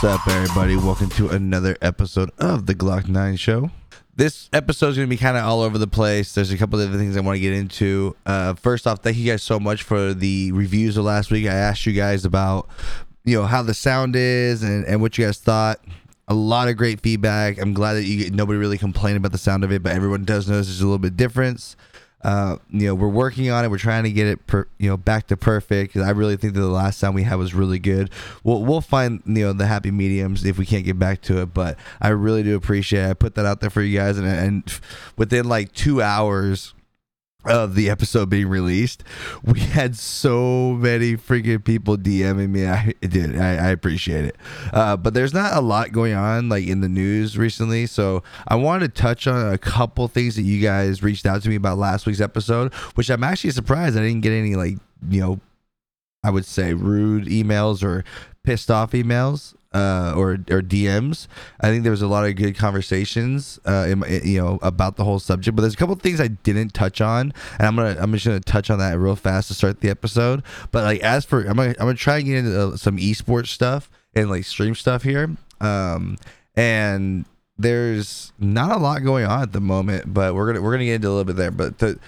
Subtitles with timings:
[0.00, 0.74] What's up, everybody?
[0.74, 3.70] Welcome to another episode of the Glock 9 Show.
[4.16, 6.34] This episode is going to be kind of all over the place.
[6.34, 8.16] There's a couple of different things I want to get into.
[8.26, 11.46] Uh, first off, thank you guys so much for the reviews of last week.
[11.46, 12.68] I asked you guys about,
[13.24, 15.78] you know, how the sound is and, and what you guys thought.
[16.26, 17.60] A lot of great feedback.
[17.60, 20.48] I'm glad that you nobody really complained about the sound of it, but everyone does
[20.48, 21.76] notice there's a little bit difference
[22.24, 23.70] uh, you know, we're working on it.
[23.70, 25.96] We're trying to get it, per, you know, back to perfect.
[25.96, 28.10] I really think that the last time we had was really good.
[28.44, 31.54] We'll we'll find you know the happy mediums if we can't get back to it.
[31.54, 33.02] But I really do appreciate.
[33.04, 33.10] it.
[33.10, 34.80] I put that out there for you guys, and and
[35.16, 36.74] within like two hours
[37.44, 39.02] of the episode being released,
[39.44, 42.66] we had so many freaking people DMing me.
[42.66, 43.38] I did.
[43.38, 44.36] I, I appreciate it.
[44.72, 48.54] Uh, but there's not a lot going on like in the news recently, so I
[48.56, 51.78] wanted to touch on a couple things that you guys reached out to me about
[51.78, 54.78] last week's episode, which I'm actually surprised I didn't get any like
[55.08, 55.40] you know,
[56.22, 58.04] I would say rude emails or
[58.44, 61.26] pissed off emails uh, or or DMs.
[61.60, 65.04] I think there was a lot of good conversations, uh, in, you know, about the
[65.04, 65.56] whole subject.
[65.56, 68.40] But there's a couple things I didn't touch on, and I'm gonna I'm just gonna
[68.40, 70.42] touch on that real fast to start the episode.
[70.70, 73.48] But like as for I'm gonna I'm gonna try and get into uh, some esports
[73.48, 75.36] stuff and like stream stuff here.
[75.60, 76.18] Um,
[76.54, 77.24] and
[77.58, 80.96] there's not a lot going on at the moment, but we're gonna we're gonna get
[80.96, 81.50] into a little bit there.
[81.50, 81.98] But to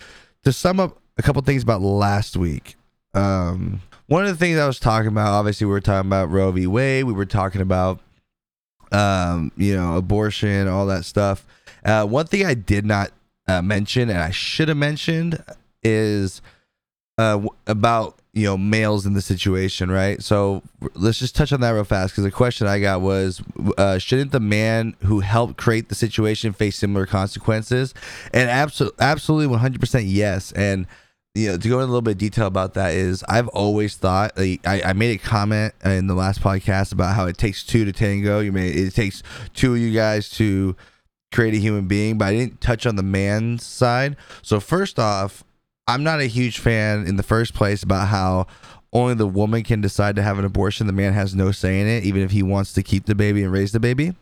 [0.45, 2.77] to sum up a couple things about last week.
[3.15, 6.50] Um, one of the things I was talking about, obviously, we were talking about Roe
[6.52, 6.66] v.
[6.66, 7.05] Wade.
[7.05, 8.00] We were talking about,
[8.92, 11.46] um, you know, abortion, all that stuff.
[11.84, 13.12] Uh, one thing I did not
[13.48, 15.42] uh, mention, and I should have mentioned,
[15.83, 16.42] is
[17.19, 20.20] uh, about you know males in the situation, right?
[20.22, 20.62] So
[20.94, 23.42] let's just touch on that real fast because the question I got was,
[23.78, 27.94] uh, shouldn't the man who helped create the situation face similar consequences?
[28.33, 30.52] And absolutely, absolutely, one hundred percent yes.
[30.52, 30.86] And
[31.34, 33.96] you know, to go in a little bit of detail about that is I've always
[33.96, 37.64] thought like, I, I made a comment in the last podcast about how it takes
[37.64, 38.39] two to tango.
[38.39, 39.22] You made it takes
[39.52, 40.77] two of you guys to
[41.33, 44.17] create a human being, but I didn't touch on the man's side.
[44.42, 45.42] So first off,
[45.89, 48.46] I'm not a huge fan in the first place about how
[48.92, 50.86] only the woman can decide to have an abortion.
[50.86, 53.42] The man has no say in it, even if he wants to keep the baby
[53.42, 54.14] and raise the baby.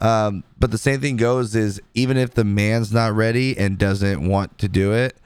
[0.00, 4.26] Um, but the same thing goes is even if the man's not ready and doesn't
[4.26, 5.18] want to do it,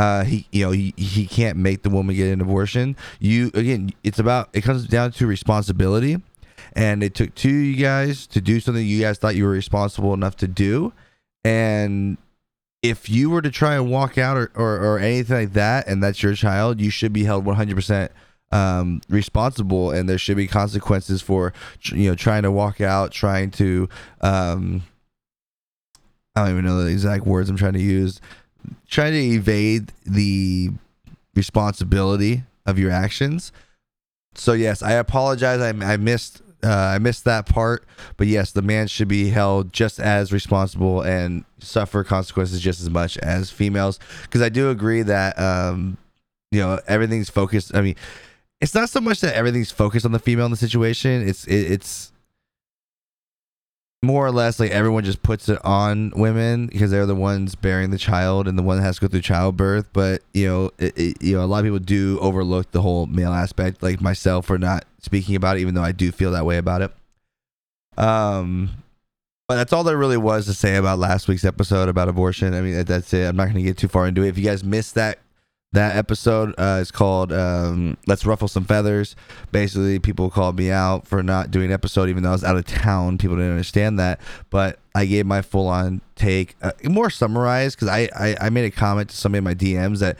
[0.00, 2.96] uh, he you know he, he can't make the woman get an abortion.
[3.18, 6.16] You again it's about it comes down to responsibility.
[6.74, 9.50] And it took two of you guys to do something you guys thought you were
[9.50, 10.92] responsible enough to do.
[11.44, 12.16] And
[12.80, 16.02] if you were to try and walk out or, or, or anything like that and
[16.02, 18.08] that's your child you should be held 100%
[18.52, 19.90] um, responsible.
[19.90, 21.52] And there should be consequences for
[21.92, 23.86] you know trying to walk out trying to
[24.22, 24.82] um,
[26.34, 28.20] i don't even know the exact words i'm trying to use
[28.88, 30.70] trying to evade the
[31.34, 33.52] responsibility of your actions.
[34.34, 35.60] So yes, I apologize.
[35.60, 39.72] I, I missed uh, I missed that part, but yes, the man should be held
[39.72, 43.98] just as responsible and suffer consequences just as much as females.
[44.22, 45.96] Because I do agree that um,
[46.50, 47.74] you know everything's focused.
[47.74, 47.96] I mean,
[48.60, 51.26] it's not so much that everything's focused on the female in the situation.
[51.26, 52.12] It's it, it's
[54.02, 57.90] more or less like everyone just puts it on women because they're the ones bearing
[57.90, 59.86] the child and the one that has to go through childbirth.
[59.92, 63.06] But you know it, it, you know a lot of people do overlook the whole
[63.06, 63.82] male aspect.
[63.82, 66.82] Like myself for not speaking about it even though i do feel that way about
[66.82, 66.92] it.
[67.98, 68.70] Um
[69.48, 72.54] but that's all there really was to say about last week's episode about abortion.
[72.54, 73.28] I mean that's it.
[73.28, 74.28] I'm not going to get too far into it.
[74.28, 75.18] If you guys missed that
[75.72, 79.14] that episode uh, is called um, "Let's Ruffle Some Feathers."
[79.52, 82.56] Basically, people called me out for not doing an episode, even though I was out
[82.56, 83.18] of town.
[83.18, 84.20] People didn't understand that,
[84.50, 88.70] but I gave my full-on take, uh, more summarized, because I, I I made a
[88.70, 90.18] comment to somebody in my DMs that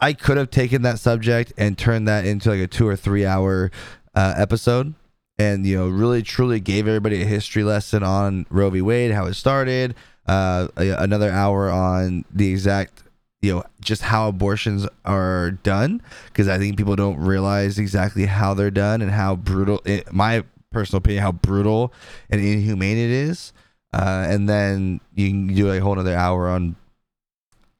[0.00, 3.26] I could have taken that subject and turned that into like a two or three
[3.26, 3.70] hour
[4.14, 4.94] uh, episode,
[5.38, 8.80] and you know, really truly gave everybody a history lesson on Roe v.
[8.80, 9.94] Wade, how it started.
[10.26, 13.04] Uh, another hour on the exact
[13.42, 18.54] you know just how abortions are done because I think people don't realize exactly how
[18.54, 19.80] they're done and how brutal.
[19.84, 21.92] It, my personal opinion, how brutal
[22.30, 23.52] and inhumane it is.
[23.92, 26.76] Uh, and then you can do a whole other hour on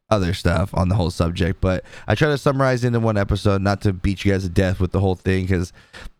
[0.08, 1.60] other stuff on the whole subject.
[1.60, 4.80] But I try to summarize into one episode, not to beat you guys to death
[4.80, 5.72] with the whole thing, because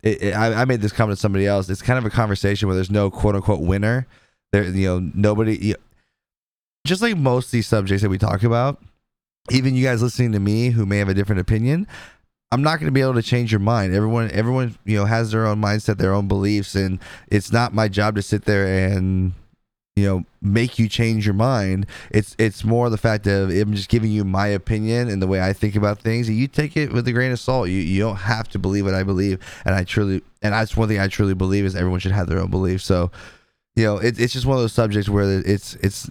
[0.05, 1.71] I, I made this comment to somebody else.
[1.71, 4.07] It's kind of a conversation where there's no quote unquote winner.
[4.53, 5.57] There, you know, nobody.
[5.57, 5.75] You,
[6.87, 8.83] just like most of these subjects that we talk about,
[9.51, 11.87] even you guys listening to me who may have a different opinion,
[12.53, 13.95] I'm not going to be able to change your mind.
[13.95, 17.89] Everyone, everyone, you know, has their own mindset, their own beliefs, and it's not my
[17.89, 19.33] job to sit there and
[19.97, 21.87] you know make you change your mind.
[22.11, 25.41] It's it's more the fact of i'm just giving you my opinion and the way
[25.41, 27.69] i think about things and you take it with a grain of salt.
[27.69, 30.89] You you don't have to believe what i believe and i truly and that's one
[30.89, 32.85] thing i truly believe is everyone should have their own beliefs.
[32.85, 33.11] So
[33.75, 36.11] you know it, it's just one of those subjects where it's it's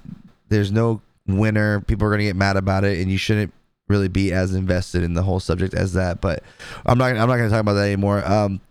[0.50, 3.54] there's no winner people are going to get mad about it and you shouldn't
[3.88, 6.44] really be as invested in the whole subject as that but
[6.86, 8.62] i'm not i'm not going to talk about that anymore um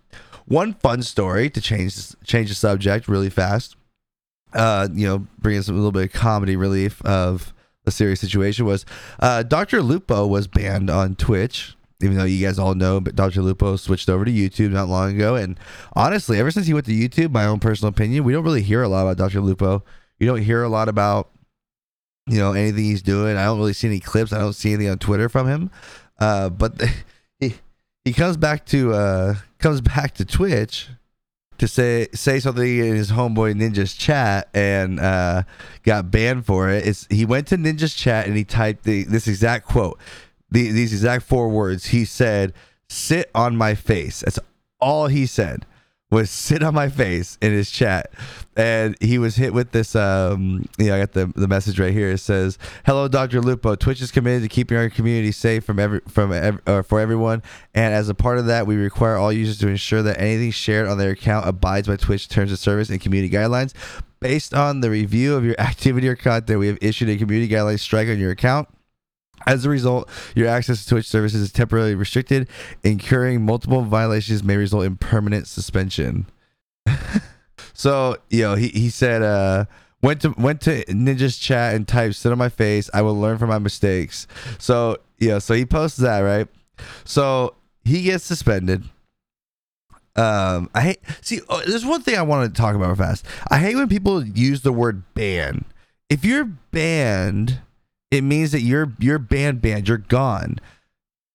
[0.46, 3.76] one fun story to change change the subject really fast
[4.54, 7.52] uh, you know, bringing some a little bit of comedy relief of
[7.86, 8.86] a serious situation was
[9.20, 9.82] uh, Dr.
[9.82, 11.76] Lupo was banned on Twitch.
[12.02, 13.40] Even though you guys all know, but Dr.
[13.40, 15.58] Lupo switched over to YouTube not long ago, and
[15.94, 18.82] honestly, ever since he went to YouTube, my own personal opinion, we don't really hear
[18.82, 19.40] a lot about Dr.
[19.40, 19.82] Lupo.
[20.18, 21.30] You don't hear a lot about,
[22.26, 23.36] you know, anything he's doing.
[23.36, 24.32] I don't really see any clips.
[24.32, 25.70] I don't see anything on Twitter from him.
[26.18, 26.90] Uh, but the,
[27.40, 27.54] he
[28.04, 30.88] he comes back to uh, comes back to Twitch
[31.58, 35.42] to say say something in his homeboy Ninja's chat and uh,
[35.82, 36.86] got banned for it.
[36.86, 39.98] It's, he went to Ninja's chat and he typed the, this exact quote,
[40.50, 41.86] the, these exact four words.
[41.86, 42.54] He said,
[42.88, 44.38] "Sit on my face." That's
[44.80, 45.66] all he said
[46.14, 48.12] was sit on my face in his chat.
[48.56, 51.92] And he was hit with this um you know i got the, the message right
[51.92, 52.10] here.
[52.10, 52.56] It says
[52.86, 53.74] hello dr lupo.
[53.74, 57.42] Twitch is committed to keeping our community safe from every from every, uh, for everyone.
[57.74, 60.86] And as a part of that we require all users to ensure that anything shared
[60.86, 63.74] on their account abides by twitch terms of service and community guidelines.
[64.20, 67.80] Based on the review of your activity or content we have issued a community guidelines
[67.80, 68.68] strike on your account
[69.46, 72.48] as a result, your access to Twitch services is temporarily restricted.
[72.82, 76.26] Incurring multiple violations may result in permanent suspension.
[77.74, 79.66] so, you know, he, he said, uh,
[80.02, 82.90] went to went to Ninja's chat and typed, sit on my face.
[82.92, 84.26] I will learn from my mistakes.
[84.58, 86.48] So, yeah, so he posts that, right?
[87.04, 87.54] So
[87.84, 88.84] he gets suspended.
[90.16, 91.40] Um, I hate see.
[91.48, 93.26] Oh, there's one thing I wanted to talk about fast.
[93.50, 95.64] I hate when people use the word ban.
[96.08, 97.60] If you're banned
[98.14, 100.58] it means that you're you're banned banned you're gone.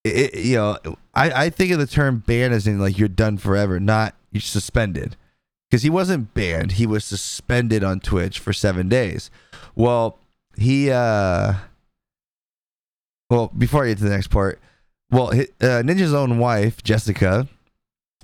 [0.03, 0.77] It, you know
[1.13, 4.41] I, I think of the term ban as in like you're done forever not you're
[4.41, 5.15] suspended.
[5.69, 9.29] Because he wasn't banned he was suspended on twitch for seven days.
[9.75, 10.17] Well
[10.57, 11.53] he uh
[13.29, 14.59] well before i get to the next part
[15.09, 17.47] well uh, ninja's own wife jessica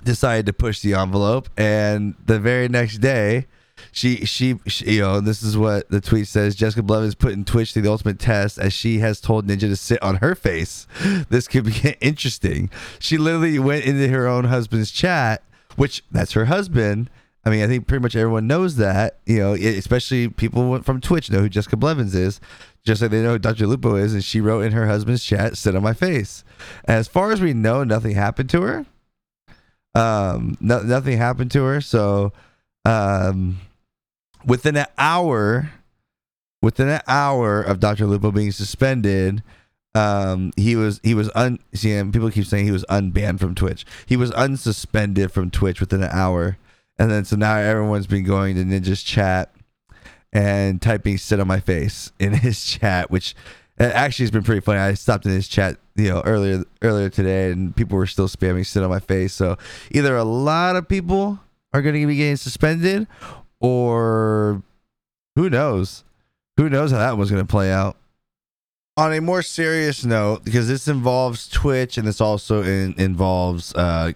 [0.04, 3.46] decided to push the envelope and the very next day
[3.96, 6.54] she, she, she, you know, this is what the tweet says.
[6.54, 10.02] Jessica Blevins putting Twitch to the ultimate test as she has told Ninja to sit
[10.02, 10.86] on her face.
[11.30, 12.68] This could be interesting.
[12.98, 15.42] She literally went into her own husband's chat,
[15.76, 17.08] which that's her husband.
[17.42, 21.30] I mean, I think pretty much everyone knows that, you know, especially people from Twitch
[21.30, 22.38] know who Jessica Blevins is,
[22.84, 23.66] just like they know who Dr.
[23.66, 24.12] Lupo is.
[24.12, 26.44] And she wrote in her husband's chat, sit on my face.
[26.84, 28.86] as far as we know, nothing happened to her.
[29.94, 31.80] Um, no, nothing happened to her.
[31.80, 32.34] So,
[32.84, 33.58] um,
[34.46, 35.72] within an hour,
[36.62, 38.06] within an hour of Dr.
[38.06, 39.42] Lupo being suspended,
[39.94, 41.58] um, he was he was un.
[41.74, 43.84] See, people keep saying he was unbanned from Twitch.
[44.04, 46.58] He was unsuspended from Twitch within an hour,
[46.98, 49.54] and then so now everyone's been going to Ninja's chat
[50.32, 53.34] and typing "sit on my face" in his chat, which
[53.78, 54.80] actually has been pretty funny.
[54.80, 58.66] I stopped in his chat, you know, earlier earlier today, and people were still spamming
[58.66, 59.56] "sit on my face." So
[59.92, 61.40] either a lot of people
[61.72, 63.06] are going to be getting suspended,
[63.66, 64.62] or
[65.34, 66.04] who knows?
[66.56, 67.96] Who knows how that was going to play out?
[68.96, 74.12] On a more serious note, because this involves Twitch and this also in, involves uh,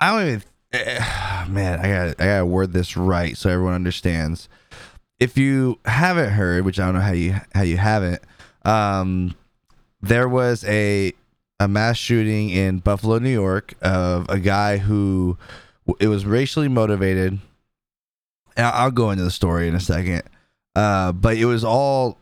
[0.00, 0.42] I don't even
[0.72, 4.48] uh, man, I got I got to word this right so everyone understands.
[5.20, 8.22] If you haven't heard, which I don't know how you how you haven't,
[8.64, 9.36] um,
[10.00, 11.12] there was a
[11.60, 15.38] a mass shooting in Buffalo, New York, of a guy who
[16.00, 17.38] it was racially motivated
[18.60, 20.22] I'll go into the story in a second.
[20.76, 22.18] Uh, but it was all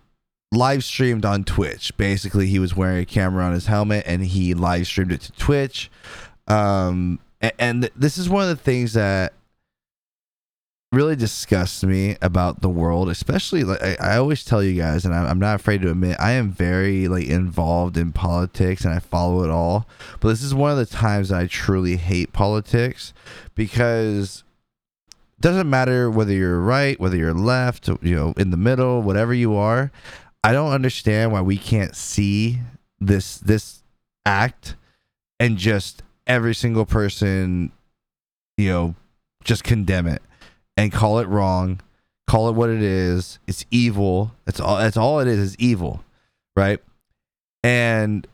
[0.52, 1.96] live streamed on Twitch.
[1.96, 5.32] Basically, he was wearing a camera on his helmet and he live streamed it to
[5.32, 5.90] Twitch.
[6.46, 9.34] Um, and, and this is one of the things that
[10.90, 15.14] really disgusts me about the world, especially like I, I always tell you guys, and
[15.14, 18.98] I, I'm not afraid to admit, I am very like involved in politics and I
[18.98, 19.86] follow it all.
[20.20, 23.12] But this is one of the times I truly hate politics
[23.54, 24.44] because
[25.40, 29.54] doesn't matter whether you're right, whether you're left, you know, in the middle, whatever you
[29.54, 29.90] are.
[30.42, 32.60] I don't understand why we can't see
[33.00, 33.82] this this
[34.24, 34.76] act
[35.38, 37.72] and just every single person,
[38.56, 38.94] you know,
[39.44, 40.22] just condemn it
[40.76, 41.80] and call it wrong,
[42.26, 43.38] call it what it is.
[43.46, 44.32] It's evil.
[44.44, 46.04] That's all that's all it is is evil,
[46.56, 46.80] right?
[47.62, 48.26] And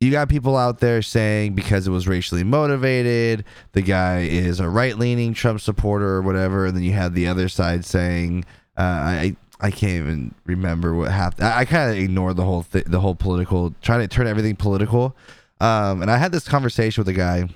[0.00, 4.68] you got people out there saying because it was racially motivated, the guy is a
[4.68, 6.66] right leaning Trump supporter or whatever.
[6.66, 8.44] And then you have the other side saying
[8.76, 11.48] Uh, I I can't even remember what happened.
[11.48, 14.54] I, I kind of ignored the whole th- the whole political, trying to turn everything
[14.54, 15.16] political.
[15.60, 17.48] Um, and I had this conversation with a guy.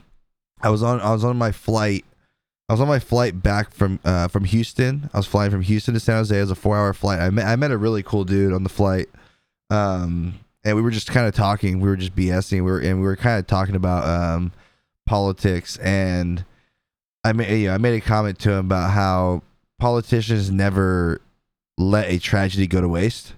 [0.61, 2.05] I was on I was on my flight.
[2.69, 5.11] I was on my flight back from uh, from Houston.
[5.15, 6.37] I was flying from Houston to San Jose.
[6.37, 7.21] It was a four hour flight.
[7.21, 9.09] I met I met a really cool dude on the flight.
[9.71, 11.81] Um, and we were just kind of talking.
[11.81, 12.53] We were just BSing.
[12.53, 14.53] We were and we were kind of talking about um,
[15.07, 15.77] politics.
[15.79, 16.45] And
[17.25, 19.43] I made you know, I made a comment to him about how
[19.79, 21.21] politicians never
[21.79, 23.35] let a tragedy go to waste.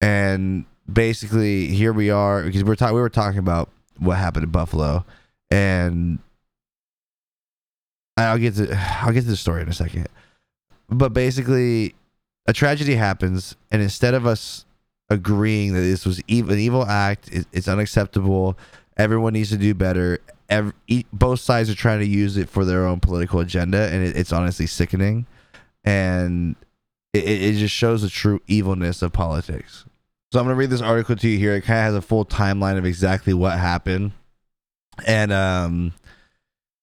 [0.00, 2.94] And basically, here we are because we're talking.
[2.94, 5.06] We were talking about what happened in Buffalo,
[5.50, 6.18] and
[8.18, 10.08] I'll get to I'll get to the story in a second.
[10.90, 11.94] But basically,
[12.46, 14.66] a tragedy happens, and instead of us
[15.10, 18.56] agreeing that this was ev- an evil act, it, it's unacceptable,
[18.96, 20.18] everyone needs to do better.
[20.48, 20.72] Every,
[21.12, 24.32] both sides are trying to use it for their own political agenda, and it, it's
[24.32, 25.26] honestly sickening.
[25.84, 26.56] And
[27.12, 29.84] it, it it just shows the true evilness of politics.
[30.32, 31.54] So I'm gonna read this article to you here.
[31.54, 34.12] It kind of has a full timeline of exactly what happened,
[35.06, 35.92] and um,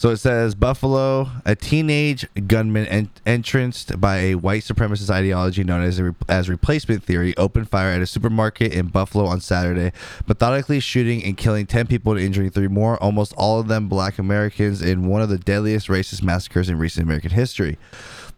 [0.01, 5.83] so it says Buffalo, a teenage gunman en- entranced by a white supremacist ideology known
[5.83, 9.91] as re- as replacement theory, opened fire at a supermarket in Buffalo on Saturday,
[10.25, 14.17] methodically shooting and killing ten people and injuring three more, almost all of them Black
[14.17, 17.77] Americans, in one of the deadliest racist massacres in recent American history.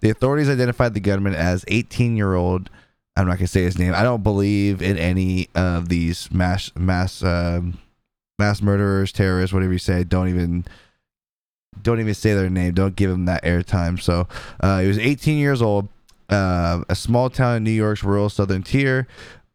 [0.01, 2.69] The authorities identified the gunman as 18 year old.
[3.15, 3.93] I'm not gonna say his name.
[3.95, 7.77] I don't believe in any of these mass mass um,
[8.37, 10.03] mass murderers, terrorists, whatever you say.
[10.03, 10.65] Don't even
[11.81, 12.73] don't even say their name.
[12.73, 13.99] Don't give him that airtime.
[14.01, 14.27] So
[14.59, 15.87] uh, he was 18 years old,
[16.29, 19.07] uh, a small town in New York's rural southern tier.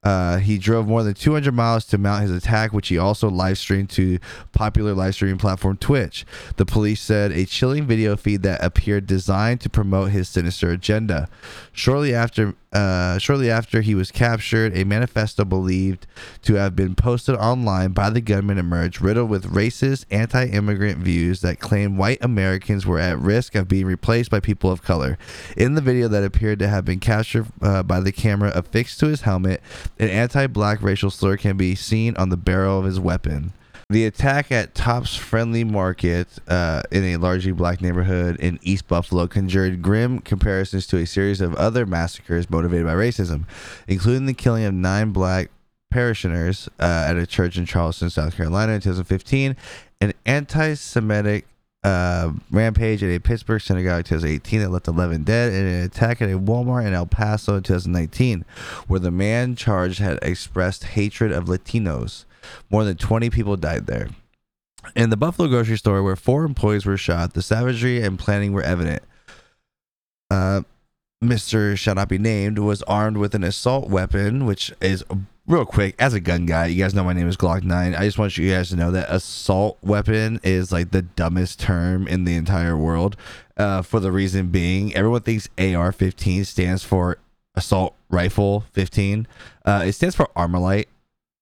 [0.04, 3.58] Uh, he drove more than 200 miles to mount his attack, which he also live
[3.58, 4.18] streamed to
[4.52, 6.24] popular live streaming platform Twitch.
[6.56, 11.28] The police said a chilling video feed that appeared designed to promote his sinister agenda.
[11.72, 16.06] Shortly after, uh, shortly after he was captured, a manifesto believed
[16.42, 21.60] to have been posted online by the gunman emerged, riddled with racist, anti-immigrant views that
[21.60, 25.16] claimed white Americans were at risk of being replaced by people of color.
[25.56, 29.06] In the video that appeared to have been captured uh, by the camera affixed to
[29.06, 29.62] his helmet,
[29.98, 33.52] an anti-black racial slur can be seen on the barrel of his weapon.
[33.90, 39.26] The attack at Tops Friendly Market uh, in a largely black neighborhood in East Buffalo
[39.26, 43.44] conjured grim comparisons to a series of other massacres motivated by racism,
[43.86, 45.50] including the killing of nine black
[45.90, 49.56] parishioners uh, at a church in Charleston, South Carolina in 2015,
[50.02, 51.46] an anti Semitic
[51.82, 56.20] uh, rampage at a Pittsburgh synagogue in 2018 that left 11 dead, and an attack
[56.20, 58.44] at a Walmart in El Paso in 2019,
[58.86, 62.26] where the man charged had expressed hatred of Latinos.
[62.70, 64.08] More than 20 people died there.
[64.94, 68.62] In the Buffalo grocery store, where four employees were shot, the savagery and planning were
[68.62, 69.02] evident.
[70.30, 70.62] Uh,
[71.22, 71.76] Mr.
[71.76, 75.04] Shall Not Be Named was armed with an assault weapon, which is
[75.48, 75.96] real quick.
[75.98, 77.94] As a gun guy, you guys know my name is Glock 9.
[77.94, 82.06] I just want you guys to know that assault weapon is like the dumbest term
[82.06, 83.16] in the entire world.
[83.56, 87.18] Uh, for the reason being, everyone thinks AR 15 stands for
[87.56, 89.26] assault rifle 15.
[89.64, 90.86] Uh, it stands for Armalite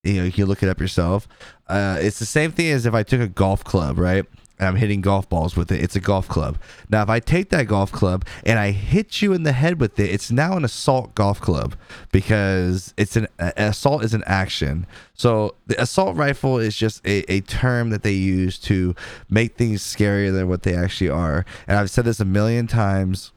[0.07, 1.29] you know you can look it up yourself.
[1.69, 4.25] Uh, it's the same thing as if i took a golf club right?
[4.59, 5.83] And i'm hitting golf balls with it.
[5.83, 6.59] It's a golf club.
[6.89, 9.99] Now if i take that golf club and i hit you in the head with
[9.99, 11.75] it it's now an assault golf club
[12.13, 14.87] because it's an a- assault is an action.
[15.15, 18.95] So the assault rifle is just a, a term that they use to
[19.29, 21.45] make things scarier than what they actually are.
[21.67, 23.33] And i've said this a million times.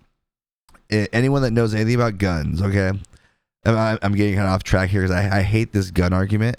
[0.91, 2.93] Anyone that knows anything about guns okay
[3.65, 6.57] I'm, getting kind of off track here because I, I hate this gun argument.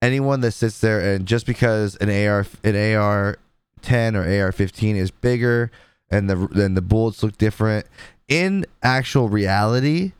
[0.00, 3.38] Anyone that sits there and just because an AR an AR
[3.82, 5.70] 10 or AR 15 is bigger
[6.10, 7.86] and the then the bullets look different
[8.28, 10.12] in actual reality,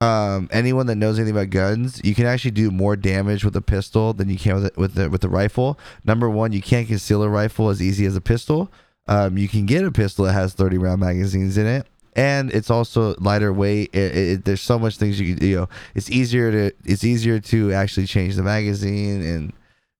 [0.00, 3.62] um, anyone that knows anything about guns, you can actually do more damage with a
[3.62, 5.78] pistol than you can with it, with the, with the rifle.
[6.04, 8.70] Number one, you can't conceal a rifle as easy as a pistol.
[9.06, 12.70] Um, you can get a pistol that has 30 round magazines in it and it's
[12.70, 13.90] also lighter weight.
[13.94, 15.68] It, it, there's so much things you can, you know.
[15.94, 19.52] It's easier to it's easier to actually change the magazine and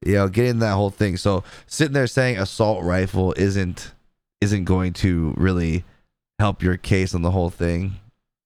[0.05, 1.17] you know get in that whole thing.
[1.17, 3.93] So sitting there saying assault rifle isn't
[4.41, 5.85] isn't going to really
[6.39, 7.97] help your case on the whole thing.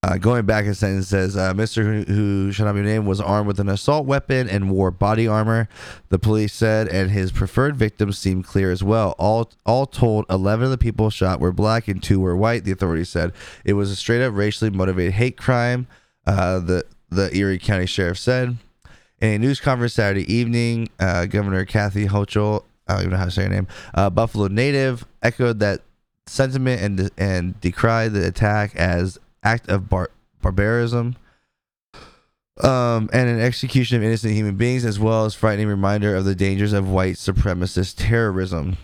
[0.05, 2.07] Uh, going back a sentence says, uh, Mr.
[2.07, 5.69] Who, shall not be named was armed with an assault weapon and wore body armor.
[6.09, 9.17] The police said, and his preferred victims seemed clear as well.
[9.19, 12.64] All all told, eleven of the people shot were black and two were white.
[12.64, 13.33] The authorities said
[13.64, 15.88] it was a straight up racially motivated hate crime.
[16.25, 18.57] Uh, the the Erie County Sheriff said
[19.21, 20.90] in a news conference Saturday evening.
[21.00, 24.47] Uh, Governor Kathy Hochul, I don't even know how to say her name, uh, Buffalo
[24.47, 25.81] native, echoed that
[26.28, 30.11] sentiment and and decried the attack as act of bar-
[30.42, 31.16] barbarism,
[32.62, 36.35] um, and an execution of innocent human beings, as well as frightening reminder of the
[36.35, 38.76] dangers of white supremacist terrorism.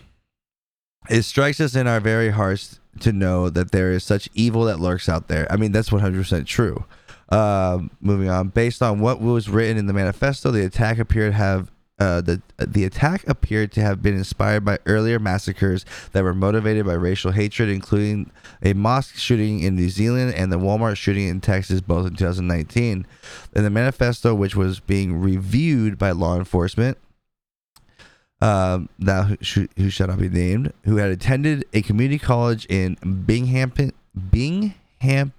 [1.09, 4.79] It strikes us in our very hearts to know that there is such evil that
[4.79, 5.51] lurks out there.
[5.51, 6.85] I mean, that's 100% true.
[7.29, 11.37] Uh, moving on, based on what was written in the manifesto, the attack appeared to
[11.37, 16.33] have uh, the the attack appeared to have been inspired by earlier massacres that were
[16.33, 21.27] motivated by racial hatred, including a mosque shooting in New Zealand and the Walmart shooting
[21.27, 23.07] in Texas, both in 2019.
[23.55, 26.97] In the manifesto, which was being reviewed by law enforcement,
[28.41, 32.95] um, now who, who shall not be named, who had attended a community college in
[33.25, 33.93] Binghamton,
[34.31, 35.31] Binghamton,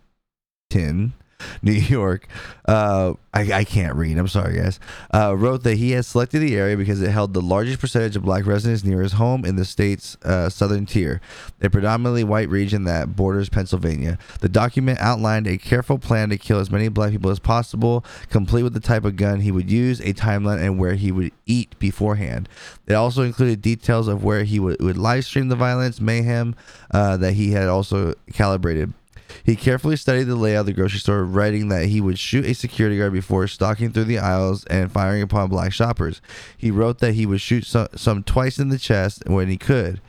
[1.62, 2.28] New York,
[2.66, 4.19] uh, I, I can't read.
[4.19, 4.81] I'm sorry, guys.
[5.12, 8.23] Uh, wrote that he had selected the area because it held the largest percentage of
[8.23, 11.21] black residents near his home in the state's uh, southern tier,
[11.61, 14.19] a predominantly white region that borders Pennsylvania.
[14.40, 18.62] The document outlined a careful plan to kill as many black people as possible, complete
[18.62, 21.78] with the type of gun he would use, a timeline, and where he would eat
[21.78, 22.49] beforehand.
[22.87, 26.55] It also included details of where he would, would live stream the violence, mayhem
[26.90, 28.93] uh, that he had also calibrated.
[29.45, 32.54] He carefully studied the layout of the grocery store, writing that he would shoot a
[32.54, 36.21] security guard before stalking through the aisles and firing upon black shoppers.
[36.56, 40.00] He wrote that he would shoot some, some twice in the chest when he could.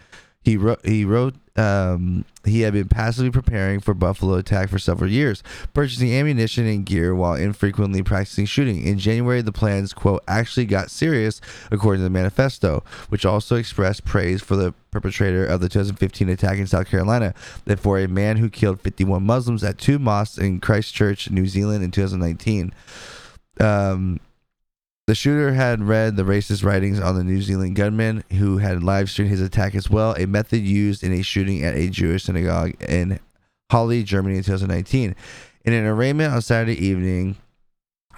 [0.44, 0.86] He wrote.
[0.86, 1.36] He wrote.
[1.56, 6.86] Um, he had been passively preparing for Buffalo attack for several years, purchasing ammunition and
[6.86, 8.84] gear while infrequently practicing shooting.
[8.84, 14.06] In January, the plans quote actually got serious, according to the manifesto, which also expressed
[14.06, 17.34] praise for the perpetrator of the 2015 attack in South Carolina,
[17.66, 21.84] that for a man who killed 51 Muslims at two mosques in Christchurch, New Zealand,
[21.84, 22.74] in 2019.
[23.60, 24.20] Um,
[25.08, 29.10] the shooter had read the racist writings on the New Zealand gunman who had live
[29.10, 32.74] streamed his attack as well, a method used in a shooting at a Jewish synagogue
[32.84, 33.18] in
[33.72, 35.16] Halle, Germany in 2019.
[35.64, 37.38] In an arraignment on Saturday evening,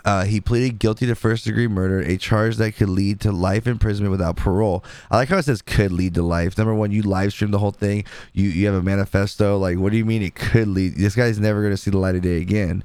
[0.03, 3.67] uh, he pleaded guilty to first degree murder, a charge that could lead to life
[3.67, 4.83] imprisonment without parole.
[5.11, 6.57] I like how it says could lead to life.
[6.57, 8.05] Number one, you live stream the whole thing.
[8.33, 9.59] You you have a manifesto.
[9.59, 10.95] Like, what do you mean it could lead?
[10.95, 12.83] This guy's never going to see the light of day again.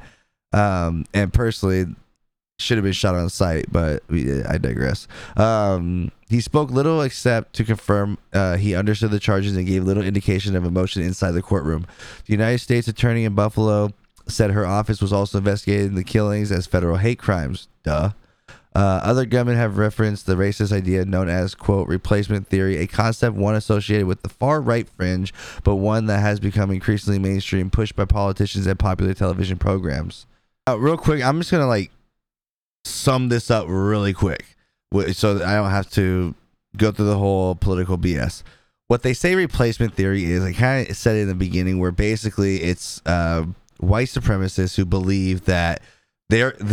[0.52, 1.87] Um, and personally,
[2.59, 5.09] should have been shot on sight, but we, I digress.
[5.37, 10.03] Um, he spoke little except to confirm uh, he understood the charges and gave little
[10.03, 11.87] indication of emotion inside the courtroom.
[12.27, 13.90] The United States Attorney in Buffalo
[14.29, 17.69] said her office was also investigating the killings as federal hate crimes.
[17.83, 18.11] Duh.
[18.77, 23.37] Uh, other gunmen have referenced the racist idea known as, quote, replacement theory, a concept
[23.37, 27.95] one associated with the far right fringe, but one that has become increasingly mainstream, pushed
[27.95, 30.27] by politicians and popular television programs.
[30.67, 31.93] Uh, real quick, I'm just going to like
[32.85, 34.55] sum this up really quick
[35.12, 36.35] so I don't have to
[36.77, 38.42] go through the whole political BS.
[38.87, 41.90] What they say replacement theory is, I kind of said it in the beginning, where
[41.90, 43.47] basically it's uh,
[43.79, 45.83] white supremacists who believe that
[46.29, 46.57] they're.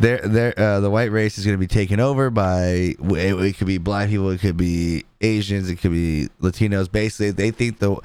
[0.00, 3.58] They're, they're, uh, the white race is going to be taken over by it, it,
[3.58, 6.90] could be black people, it could be Asians, it could be Latinos.
[6.90, 7.96] Basically, they think the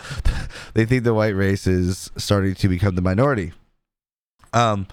[0.74, 3.54] they think the white race is starting to become the minority.
[4.52, 4.88] Um,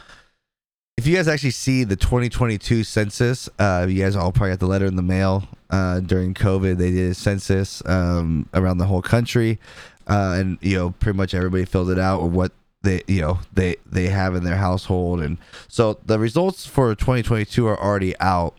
[0.96, 4.66] if you guys actually see the 2022 census, uh, you guys all probably got the
[4.66, 6.76] letter in the mail uh, during COVID.
[6.76, 9.58] They did a census um, around the whole country,
[10.06, 12.52] uh, and you know, pretty much everybody filled it out or what
[12.82, 17.66] they you know they they have in their household, and so the results for 2022
[17.66, 18.54] are already out.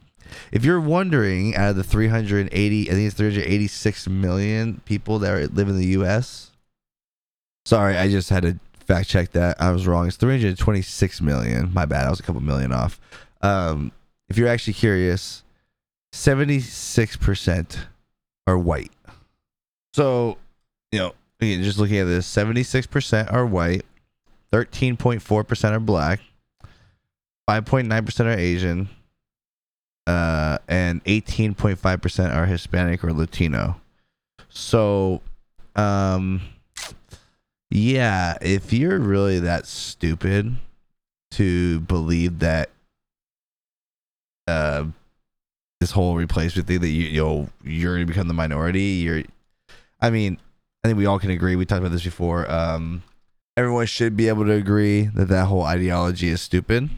[0.52, 5.69] If you're wondering, out of the 380, I think it's 386 million people that live
[5.69, 6.50] in the U.S.
[7.65, 9.62] Sorry, I just had to fact check that.
[9.62, 10.08] I was wrong.
[10.08, 11.74] It's 326 million.
[11.74, 12.08] My bad.
[12.08, 13.00] I was a couple million off.
[13.41, 13.91] Um,
[14.30, 15.43] if you're actually curious,
[16.13, 17.78] 76%
[18.48, 18.91] are white.
[19.93, 20.38] So,
[20.91, 23.86] you know, again, just looking at this, 76% are white,
[24.52, 26.19] 13.4% are black,
[27.50, 28.89] 5.9% are Asian,
[30.08, 33.80] uh, and 18.5% are Hispanic or Latino.
[34.50, 35.22] So,
[35.76, 36.41] um,
[37.74, 40.56] yeah, if you're really that stupid
[41.32, 42.70] to believe that
[44.48, 44.86] uh
[45.80, 49.24] this whole replacement thing that you you'll you're gonna become the minority, you're
[50.00, 50.38] I mean,
[50.84, 51.56] I think we all can agree.
[51.56, 52.50] We talked about this before.
[52.52, 53.04] Um,
[53.58, 56.90] everyone should be able to agree that that whole ideology is stupid.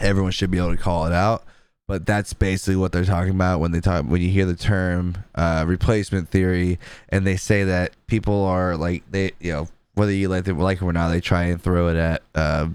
[0.00, 1.44] Everyone should be able to call it out
[1.88, 5.14] but that's basically what they're talking about when they talk when you hear the term
[5.34, 6.78] uh, replacement theory
[7.10, 10.78] and they say that people are like they you know whether you like them like
[10.78, 12.22] them or not, they try and throw it at.
[12.34, 12.68] Uh,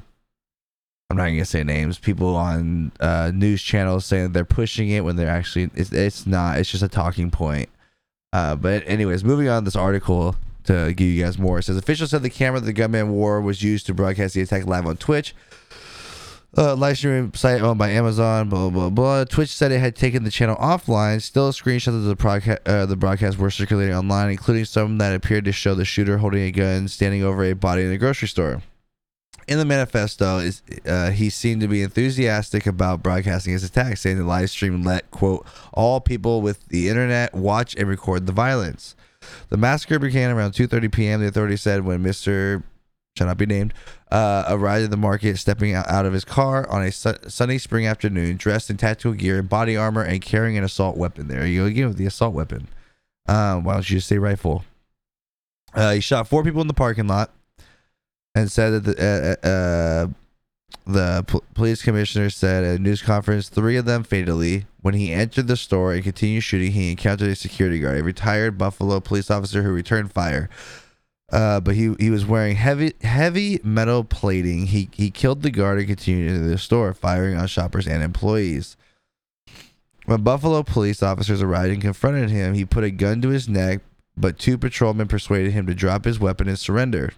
[1.10, 1.98] I'm not gonna say names.
[2.00, 6.60] People on uh, news channels saying they're pushing it when they're actually it's, it's not.
[6.60, 7.70] It's just a talking point.
[8.34, 11.60] Uh, but anyways, moving on this article to give you guys more.
[11.60, 14.66] It says officials said the camera the gunman wore was used to broadcast the attack
[14.66, 15.34] live on Twitch.
[16.60, 18.50] Uh, live streaming site owned by Amazon.
[18.50, 19.24] Blah blah blah.
[19.26, 21.22] Twitch said it had taken the channel offline.
[21.22, 25.46] Still, screenshots of the broadcast uh, the broadcast were circulating online, including some that appeared
[25.46, 28.64] to show the shooter holding a gun, standing over a body in a grocery store.
[29.48, 34.18] In the manifesto, is uh, he seemed to be enthusiastic about broadcasting his attack, saying
[34.18, 38.96] the live stream let quote all people with the internet watch and record the violence.
[39.50, 41.22] The massacre began around 2:30 p.m.
[41.22, 42.64] The authorities said when Mr.
[43.18, 43.74] shall not be named
[44.12, 47.86] uh, arrived at the market, stepping out, of his car on a su- sunny spring
[47.86, 51.28] afternoon, dressed in tactical gear and body armor, and carrying an assault weapon.
[51.28, 52.68] There you go again with the assault weapon.
[53.28, 54.64] Um, why don't you just say rifle?
[55.74, 57.32] Uh, he shot four people in the parking lot,
[58.34, 60.08] and said that the uh, uh,
[60.86, 64.66] the p- police commissioner said at a news conference three of them fatally.
[64.82, 68.58] When he entered the store and continued shooting, he encountered a security guard, a retired
[68.58, 70.50] Buffalo police officer who returned fire.
[71.30, 74.68] Uh, but he he was wearing heavy heavy metal plating.
[74.68, 78.78] He he killed the guard and continued into the store, firing on shoppers and employees.
[80.06, 83.82] When Buffalo police officers arrived and confronted him, he put a gun to his neck,
[84.16, 87.12] but two patrolmen persuaded him to drop his weapon and surrender.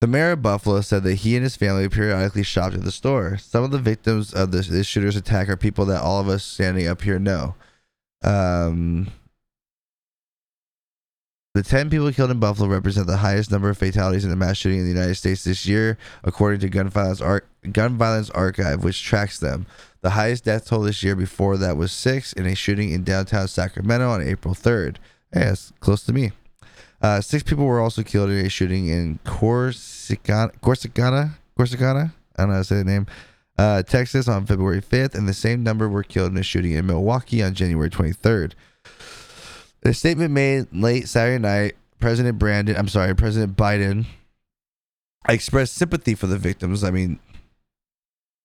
[0.00, 3.38] The mayor of Buffalo said that he and his family periodically shopped at the store.
[3.38, 6.44] Some of the victims of this, this shooter's attack are people that all of us
[6.44, 7.54] standing up here know.
[8.22, 9.08] Um,
[11.56, 14.58] the 10 people killed in Buffalo represent the highest number of fatalities in a mass
[14.58, 18.84] shooting in the United States this year, according to Gun Violence, Ar- Gun Violence Archive,
[18.84, 19.64] which tracks them.
[20.02, 23.48] The highest death toll this year before that was six in a shooting in downtown
[23.48, 24.96] Sacramento on April 3rd.
[25.32, 26.32] Hey, that's close to me.
[27.00, 32.12] Uh, six people were also killed in a shooting in Corsicana, Corsicana, Corsicana.
[32.36, 33.06] I don't know how to say the name.
[33.56, 36.86] Uh, Texas on February 5th, and the same number were killed in a shooting in
[36.86, 38.52] Milwaukee on January 23rd.
[39.86, 44.06] The statement made late Saturday night, President Brandon, I'm sorry, President Biden
[45.28, 46.82] expressed sympathy for the victims.
[46.82, 47.20] I mean,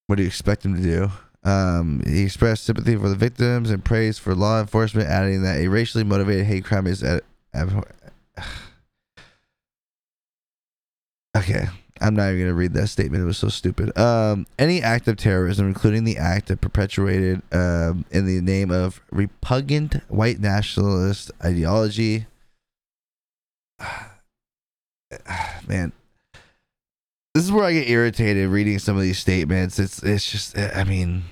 [0.06, 1.10] what do you expect him to do?
[1.44, 5.68] Um, he expressed sympathy for the victims and praise for law enforcement, adding that a
[5.68, 7.24] racially motivated hate crime is at,
[11.36, 11.70] Okay,
[12.02, 13.24] I'm not even gonna read that statement.
[13.24, 13.98] It was so stupid.
[13.98, 19.02] Um, any act of terrorism, including the act that perpetuated um, in the name of
[19.12, 22.26] repugnant white nationalist ideology.
[25.68, 25.92] Man,
[27.34, 29.80] this is where I get irritated reading some of these statements.
[29.80, 31.24] It's it's just I mean.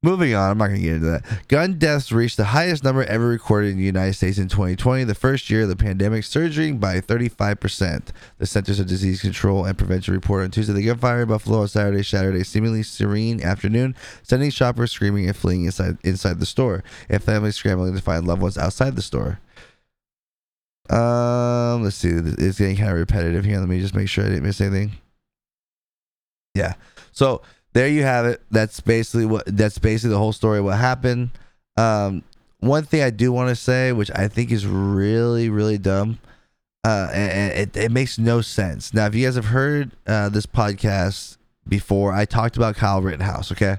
[0.00, 1.48] Moving on, I'm not going to get into that.
[1.48, 5.14] Gun deaths reached the highest number ever recorded in the United States in 2020, the
[5.14, 8.06] first year of the pandemic, surging by 35%.
[8.38, 11.68] The Centers of Disease Control and Prevention reported on Tuesday the gunfire in Buffalo on
[11.68, 16.84] Saturday shattered a seemingly serene afternoon, sending shoppers screaming and fleeing inside inside the store,
[17.08, 19.40] and families scrambling to find loved ones outside the store.
[20.88, 22.10] Um, let's see.
[22.10, 23.58] It's getting kind of repetitive here.
[23.58, 24.92] Let me just make sure I didn't miss anything.
[26.54, 26.74] Yeah.
[27.10, 28.42] So there you have it.
[28.50, 29.44] That's basically what.
[29.46, 30.60] That's basically the whole story.
[30.60, 31.30] What happened?
[31.76, 32.24] Um,
[32.60, 36.18] one thing I do want to say, which I think is really, really dumb,
[36.84, 38.92] uh, it, it makes no sense.
[38.92, 41.36] Now, if you guys have heard uh, this podcast
[41.68, 43.52] before, I talked about Kyle Rittenhouse.
[43.52, 43.76] Okay.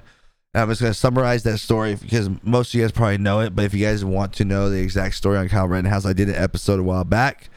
[0.52, 3.54] And I'm just to summarize that story because most of you guys probably know it.
[3.54, 6.28] But if you guys want to know the exact story on Kyle Rittenhouse, I did
[6.28, 7.50] an episode a while back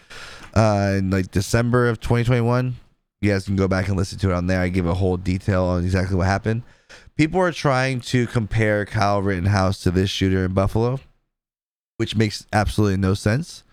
[0.54, 2.76] uh, in like December of 2021.
[3.23, 4.59] You guys can go back and listen to it on there.
[4.59, 6.63] I give a whole detail on exactly what happened.
[7.15, 10.99] People are trying to compare Kyle Rittenhouse to this shooter in Buffalo,
[11.95, 13.63] which makes absolutely no sense.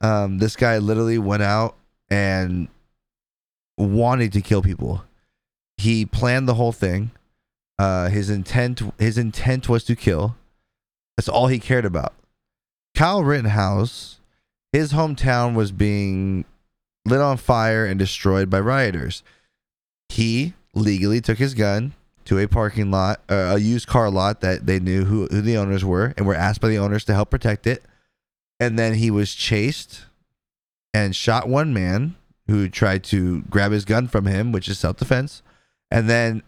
[0.00, 1.74] Um, this guy literally went out
[2.10, 2.68] and
[3.76, 5.02] wanted to kill people.
[5.76, 7.10] He planned the whole thing.
[7.76, 10.36] Uh, his intent his intent was to kill.
[11.16, 12.14] That's all he cared about.
[12.94, 14.20] Kyle Rittenhouse,
[14.72, 16.44] his hometown was being
[17.10, 19.22] lit on fire and destroyed by rioters.
[20.08, 21.94] He legally took his gun
[22.24, 25.56] to a parking lot, uh, a used car lot that they knew who, who the
[25.56, 27.84] owners were and were asked by the owners to help protect it.
[28.58, 30.04] And then he was chased
[30.92, 34.96] and shot one man who tried to grab his gun from him, which is self
[34.96, 35.42] defense.
[35.90, 36.42] And then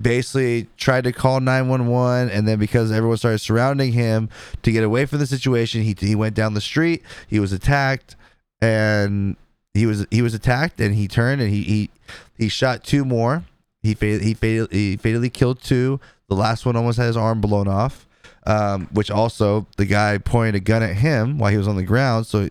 [0.00, 4.28] basically tried to call 911 and then because everyone started surrounding him
[4.62, 8.14] to get away from the situation he, he went down the street he was attacked
[8.60, 9.36] and
[9.78, 11.90] he was he was attacked and he turned and he he,
[12.36, 13.44] he shot two more
[13.82, 17.40] he fa- he, fatal, he fatally killed two the last one almost had his arm
[17.40, 18.06] blown off
[18.46, 21.82] um, which also the guy pointed a gun at him while he was on the
[21.82, 22.48] ground so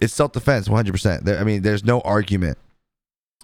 [0.00, 2.56] it's self-defense 100% there, i mean there's no argument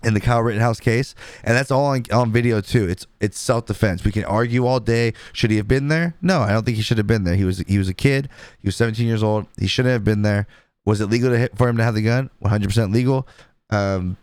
[0.02, 2.88] in the Kyle Rittenhouse case, and that's all on, on video too.
[2.88, 4.04] It's it's self defense.
[4.04, 5.14] We can argue all day.
[5.32, 6.14] Should he have been there?
[6.20, 7.34] No, I don't think he should have been there.
[7.34, 8.28] He was he was a kid.
[8.60, 9.46] He was 17 years old.
[9.58, 10.46] He shouldn't have been there.
[10.86, 12.30] Was it legal hit, for him to have the gun?
[12.38, 13.28] 100 percent legal.
[13.68, 14.16] Um,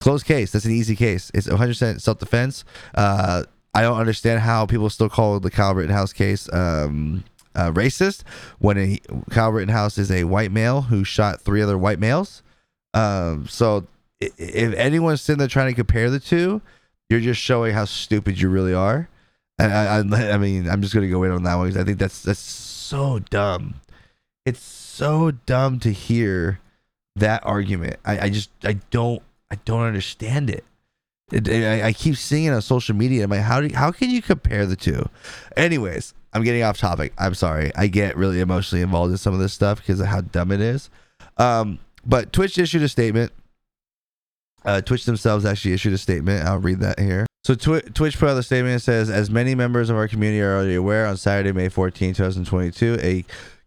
[0.00, 0.52] closed case.
[0.52, 1.32] That's an easy case.
[1.34, 2.64] It's 100 percent self defense.
[2.94, 7.24] Uh, I don't understand how people still call the Kyle Rittenhouse case um,
[7.56, 8.22] uh, racist
[8.58, 12.42] when a, Kyle Rittenhouse is a white male who shot three other white males.
[12.92, 13.86] Um, so
[14.20, 16.62] if anyone's sitting there trying to compare the two,
[17.08, 19.08] you're just showing how stupid you really are.
[19.58, 21.84] And I, I, I mean, I'm just gonna go in on that one because I
[21.84, 23.74] think that's that's so dumb.
[24.44, 26.60] It's so dumb to hear
[27.16, 27.96] that argument.
[28.04, 30.64] I, I just I don't I don't understand it.
[31.32, 33.24] it I, I, keep seeing it on social media.
[33.24, 35.08] I'm like, how do you, how can you compare the two?
[35.56, 37.12] Anyways, I'm getting off topic.
[37.18, 37.72] I'm sorry.
[37.76, 40.60] I get really emotionally involved in some of this stuff because of how dumb it
[40.60, 40.90] is.
[41.36, 43.32] Um, but Twitch issued a statement
[44.64, 46.44] uh, Twitch themselves actually issued a statement.
[46.46, 47.26] I'll read that here.
[47.44, 48.76] So Twi- Twitch put out the statement.
[48.76, 52.14] It says, as many members of our community are already aware, on Saturday, May 14,
[52.14, 53.24] 2022, a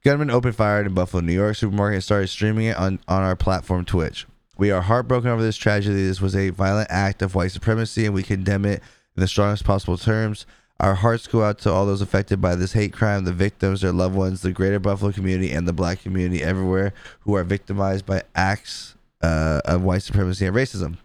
[0.08, 3.36] gunman opened fire in Buffalo, New York supermarket and started streaming it on, on our
[3.36, 4.26] platform Twitch.
[4.58, 6.08] We are heartbroken over this tragedy.
[6.08, 8.82] This was a violent act of white supremacy, and we condemn it
[9.18, 10.46] in the strongest possible terms.
[10.80, 13.92] Our hearts go out to all those affected by this hate crime, the victims, their
[13.92, 18.24] loved ones, the greater Buffalo community, and the black community everywhere who are victimized by
[18.34, 21.00] acts uh, of white supremacy and racism.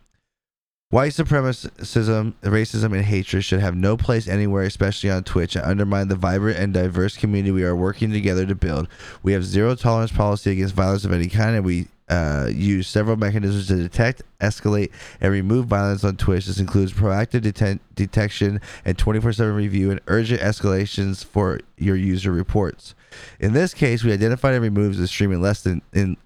[0.92, 6.09] White supremacism, racism, and hatred should have no place anywhere, especially on Twitch, and undermine
[6.09, 8.88] the vibrant and diverse community we are working together to build.
[9.22, 13.16] We have zero tolerance policy against violence of any kind, and we uh, use several
[13.16, 16.44] mechanisms to detect, escalate, and remove violence on Twitch.
[16.44, 22.33] This includes proactive deten- detection and 24 7 review and urgent escalations for your user
[22.33, 22.94] reports.
[23.40, 26.18] In this case, we identified and removed the stream in less than in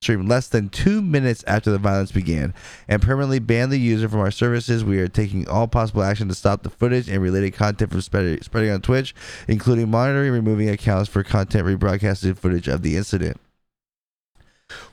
[0.00, 2.54] stream less than two minutes after the violence began
[2.86, 4.84] and permanently ban the user from our services.
[4.84, 8.70] We are taking all possible action to stop the footage and related content from spreading,
[8.70, 9.14] on Twitch,
[9.48, 13.38] including monitoring and removing accounts for content rebroadcasted footage of the incident.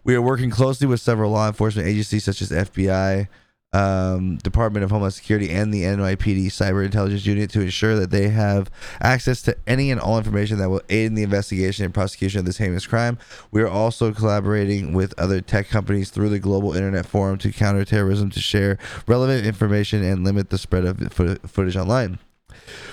[0.04, 3.28] We are working closely with several law enforcement agencies such as FBI,
[3.76, 8.30] um, Department of Homeland Security and the NYPD Cyber Intelligence Unit to ensure that they
[8.30, 12.40] have access to any and all information that will aid in the investigation and prosecution
[12.40, 13.18] of this heinous crime.
[13.52, 17.84] We are also collaborating with other tech companies through the Global Internet Forum to counter
[17.84, 21.12] terrorism to share relevant information and limit the spread of
[21.46, 22.20] footage online.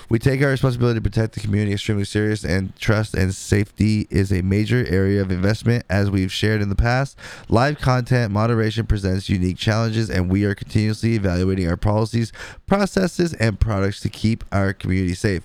[0.09, 4.31] We take our responsibility to protect the community extremely serious, and trust and safety is
[4.31, 5.85] a major area of investment.
[5.89, 7.17] As we've shared in the past,
[7.49, 12.31] live content moderation presents unique challenges, and we are continuously evaluating our policies,
[12.67, 15.43] processes, and products to keep our community safe.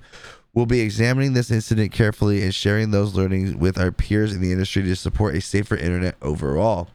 [0.54, 4.50] We'll be examining this incident carefully and sharing those learnings with our peers in the
[4.50, 6.88] industry to support a safer internet overall.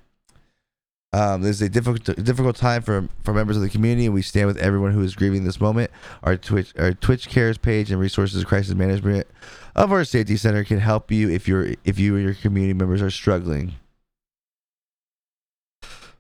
[1.14, 4.24] Um, this is a difficult difficult time for for members of the community, and we
[4.24, 5.92] stand with everyone who is grieving this moment.
[6.24, 9.28] Our Twitch our Twitch Cares page and resources crisis management
[9.76, 13.02] of our safety center can help you if you're if you and your community members
[13.02, 13.76] are struggling.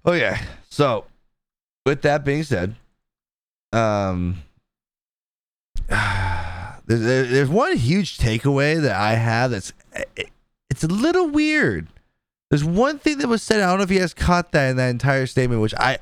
[0.05, 0.39] Oh yeah.
[0.69, 1.05] So,
[1.87, 2.75] with that being said,
[3.71, 4.43] um,
[5.89, 9.73] there's, there's one huge takeaway that I have that's
[10.69, 11.87] it's a little weird
[12.53, 13.61] there's one thing that was said.
[13.61, 15.99] I don't know if you guys caught that in that entire statement, which I, I'm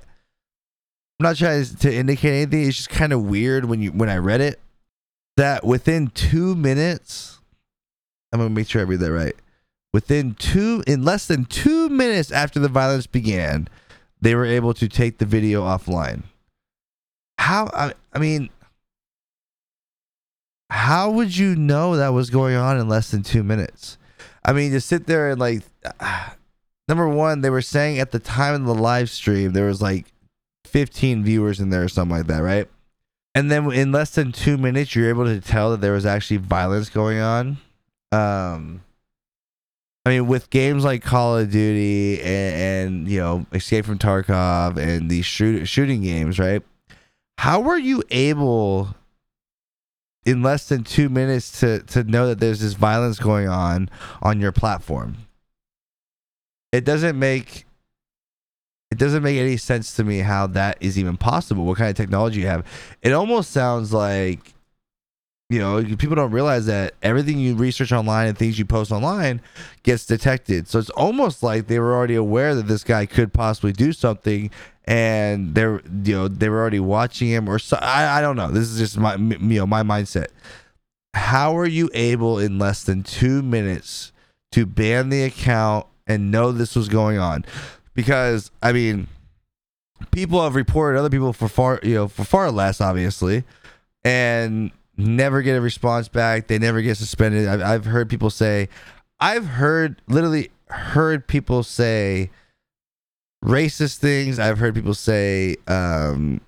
[1.22, 2.68] not trying to indicate anything.
[2.68, 4.60] It's just kind of weird when you when I read it.
[5.38, 7.40] That within two minutes,
[8.34, 9.34] I'm gonna make sure I read that right.
[9.94, 13.70] Within two, in less than two minutes after the violence began,
[14.20, 16.24] they were able to take the video offline.
[17.38, 17.70] How?
[17.74, 18.50] I, I mean,
[20.70, 23.98] how would you know that was going on in less than two minutes?
[24.44, 25.62] I mean, to sit there and like,
[26.92, 30.12] number one, they were saying at the time of the live stream there was like
[30.66, 32.68] 15 viewers in there or something like that, right?
[33.34, 36.38] And then in less than two minutes, you're able to tell that there was actually
[36.38, 37.58] violence going on.
[38.12, 38.84] Um,
[40.06, 44.76] I mean, with games like Call of Duty and, and you know Escape from Tarkov
[44.76, 46.62] and these shoot, shooting games, right?
[47.38, 48.96] How were you able
[50.26, 53.90] in less than two minutes to to know that there's this violence going on
[54.22, 55.16] on your platform?
[56.72, 57.66] It doesn't make
[58.92, 61.64] it doesn't make any sense to me how that is even possible.
[61.64, 62.66] What kind of technology you have?
[63.02, 64.54] It almost sounds like
[65.50, 69.42] you know people don't realize that everything you research online and things you post online
[69.84, 70.68] gets detected.
[70.68, 74.52] So it's almost like they were already aware that this guy could possibly do something,
[74.86, 77.78] and they're you know they were already watching him or so.
[77.82, 78.50] I I don't know.
[78.52, 80.28] This is just my you know my mindset.
[81.14, 84.12] How are you able in less than two minutes
[84.52, 87.46] to ban the account and know this was going on.
[87.94, 89.08] Because I mean,
[90.12, 93.44] people have reported other people for far you know for far less obviously
[94.04, 96.48] and never get a response back.
[96.48, 97.48] They never get suspended.
[97.48, 98.70] I've, I've heard people say
[99.20, 102.30] i've heard literally heard people say
[103.44, 104.40] racist things.
[104.40, 106.42] I've heard people say um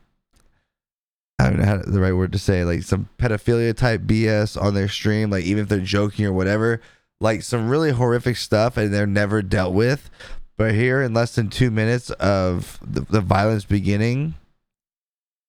[1.40, 4.76] I don't know how the right word to say, like some pedophilia type BS on
[4.76, 6.80] their stream, like even if they're joking or whatever,
[7.24, 10.10] like some really horrific stuff and they're never dealt with.
[10.58, 14.36] But here, in less than two minutes of the, the violence beginning,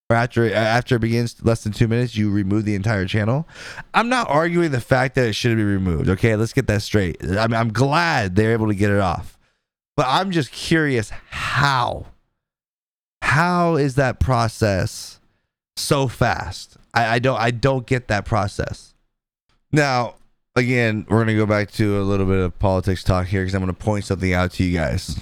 [0.09, 3.47] or after uh, after it begins, less than two minutes, you remove the entire channel.
[3.93, 6.09] I'm not arguing the fact that it should be removed.
[6.09, 7.23] Okay, let's get that straight.
[7.23, 9.39] I mean, I'm glad they're able to get it off,
[9.97, 12.07] but I'm just curious how.
[13.21, 15.19] How is that process
[15.77, 16.77] so fast?
[16.95, 18.95] I, I don't I don't get that process.
[19.73, 20.15] Now,
[20.57, 23.61] again, we're gonna go back to a little bit of politics talk here because I'm
[23.61, 25.21] gonna point something out to you guys,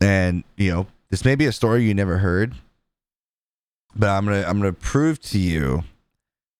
[0.00, 2.54] and you know this may be a story you never heard,
[3.94, 5.84] but I'm gonna I'm gonna prove to you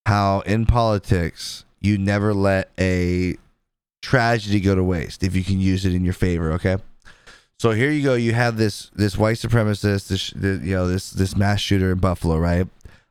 [0.06, 3.36] how in politics you never let a
[4.02, 6.52] tragedy go to waste if you can use it in your favor.
[6.52, 6.76] Okay.
[7.58, 8.14] So here you go.
[8.14, 12.38] You have this this white supremacist, this you know this this mass shooter in Buffalo,
[12.38, 12.66] right?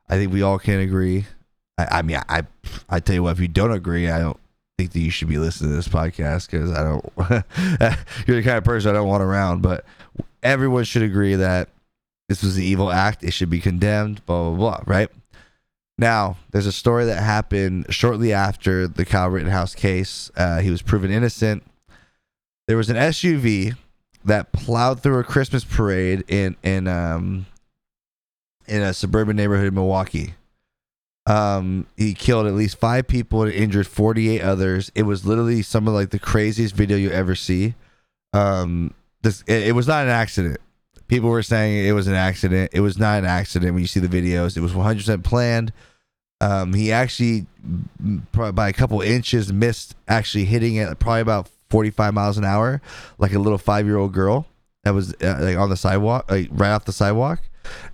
[0.09, 1.25] I think we all can agree.
[1.77, 2.43] I, I mean, I
[2.89, 4.39] I tell you what, if you don't agree, I don't
[4.79, 7.05] think that you should be listening to this podcast because I don't.
[8.25, 9.61] you're the kind of person I don't want around.
[9.61, 9.83] But
[10.41, 11.67] everyone should agree that
[12.29, 13.21] this was an evil act.
[13.21, 14.25] It should be condemned.
[14.25, 14.83] Blah blah blah.
[14.85, 15.09] Right.
[15.97, 20.31] Now, there's a story that happened shortly after the Kyle Rittenhouse case.
[20.37, 21.61] Uh, he was proven innocent.
[22.69, 23.75] There was an SUV
[24.23, 27.47] that plowed through a Christmas parade in in um
[28.65, 30.35] in a suburban neighborhood in Milwaukee.
[31.25, 34.91] Um, he killed at least five people and injured 48 others.
[34.95, 37.75] It was literally some of like the craziest video you ever see.
[38.33, 40.57] Um, this it, it was not an accident.
[41.07, 42.71] People were saying it was an accident.
[42.73, 44.55] It was not an accident when you see the videos.
[44.55, 45.73] It was 100% planned.
[46.41, 47.47] Um, he actually,
[48.31, 52.81] by a couple inches, missed actually hitting it probably about 45 miles an hour,
[53.17, 54.47] like a little five year old girl
[54.83, 57.41] that was uh, like on the sidewalk, like right off the sidewalk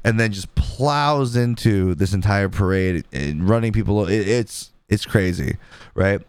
[0.04, 4.08] and then just plows into this entire parade and running people.
[4.08, 5.58] It, it's it's crazy,
[5.94, 6.22] right?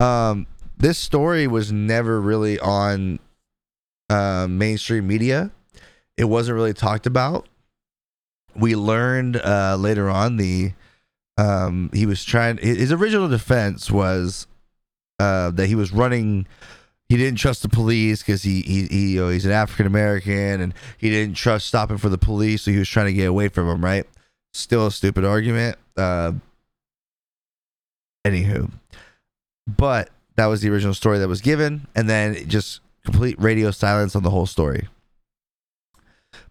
[0.00, 3.18] Um, this story was never really on
[4.10, 5.50] uh, mainstream media.
[6.16, 7.48] It wasn't really talked about.
[8.54, 10.72] We learned uh, later on the
[11.38, 12.58] um, he was trying.
[12.58, 14.46] His original defense was
[15.18, 16.46] uh, that he was running
[17.12, 20.62] he didn't trust the police because he he, he you know, he's an African American
[20.62, 23.48] and he didn't trust stopping for the police, so he was trying to get away
[23.48, 23.84] from him.
[23.84, 24.06] Right?
[24.54, 25.76] Still a stupid argument.
[25.94, 26.32] Uh,
[28.26, 28.70] anywho,
[29.66, 34.16] but that was the original story that was given, and then just complete radio silence
[34.16, 34.88] on the whole story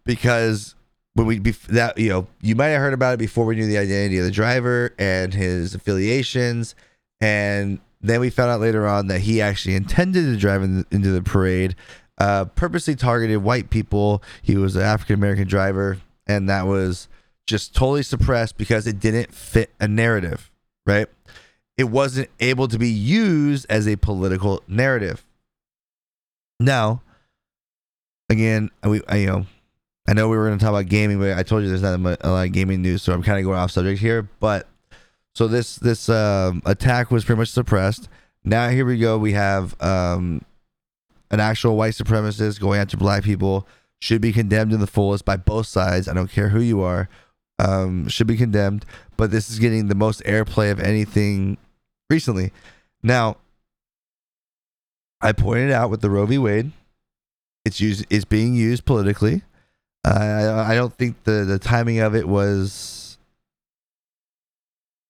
[0.06, 0.76] because
[1.16, 3.80] when we that you know you might have heard about it before we knew the
[3.80, 6.76] identity of the driver and his affiliations
[7.20, 11.12] and then we found out later on that he actually intended to drive in, into
[11.12, 11.76] the parade,
[12.18, 14.24] uh, purposely targeted white people.
[14.42, 17.08] He was an African American driver, and that was
[17.48, 20.52] just totally suppressed because it didn't fit a narrative,
[20.86, 21.08] right?
[21.78, 25.26] It wasn't able to be used as a political narrative.
[26.60, 27.02] Now,
[28.30, 29.46] again, we I, you know,
[30.08, 32.00] I know we were going to talk about gaming, but I told you there's not
[32.00, 34.28] a lot of gaming news, so I'm kind of going off subject here.
[34.40, 34.68] But
[35.34, 38.10] so this this um, attack was pretty much suppressed.
[38.44, 39.18] Now here we go.
[39.18, 40.44] We have um,
[41.30, 43.68] an actual white supremacist going after black people.
[44.00, 46.08] Should be condemned in the fullest by both sides.
[46.08, 47.08] I don't care who you are.
[47.60, 48.84] Um, should be condemned.
[49.16, 51.58] But this is getting the most airplay of anything
[52.10, 52.52] recently.
[53.04, 53.38] Now,
[55.22, 56.40] I pointed out with the Roe v.
[56.40, 56.72] Wade,
[57.64, 58.08] it's used.
[58.10, 59.44] It's being used politically.
[60.04, 63.01] Uh, I, I don't think the the timing of it was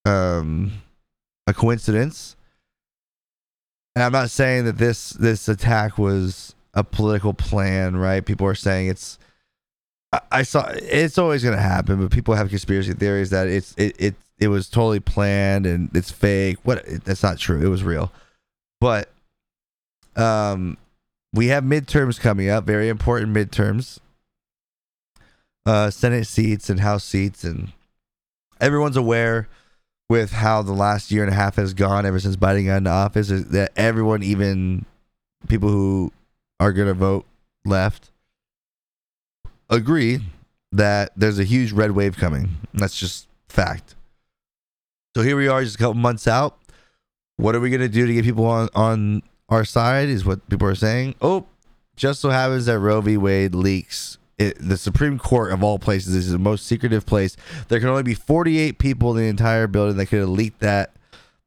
[0.06, 0.72] um,
[1.48, 2.36] a coincidence.
[3.96, 8.26] And I'm not saying that this this attack was a political plan, right?
[8.26, 9.20] People are saying it's.
[10.14, 13.74] I, I saw it's always going to happen, but people have conspiracy theories that it's
[13.78, 16.58] it it it was totally planned and it's fake.
[16.64, 17.62] What that's not true.
[17.62, 18.14] It was real,
[18.80, 19.10] but
[20.16, 20.78] um,
[21.34, 22.66] we have midterms coming up.
[22.66, 24.00] Very important midterms.
[25.66, 27.74] Uh, Senate seats and House seats, and
[28.60, 29.48] everyone's aware
[30.12, 32.90] with how the last year and a half has gone ever since Biden got into
[32.90, 34.86] office is that everyone, even
[35.48, 36.12] people who
[36.60, 37.26] are going to vote
[37.64, 38.12] left,
[39.70, 40.20] agree
[40.74, 42.50] that there's a huge red wave coming.
[42.74, 43.96] That's just fact.
[45.16, 46.60] So here we are, just a couple months out.
[47.38, 50.10] What are we going to do to get people on, on our side?
[50.10, 51.16] Is what people are saying.
[51.22, 51.46] Oh,
[51.96, 53.16] just so happens that Roe v.
[53.16, 57.38] Wade leaks it, the Supreme Court of all places is the most secretive place.
[57.68, 60.92] There can only be 48 people in the entire building that could leaked that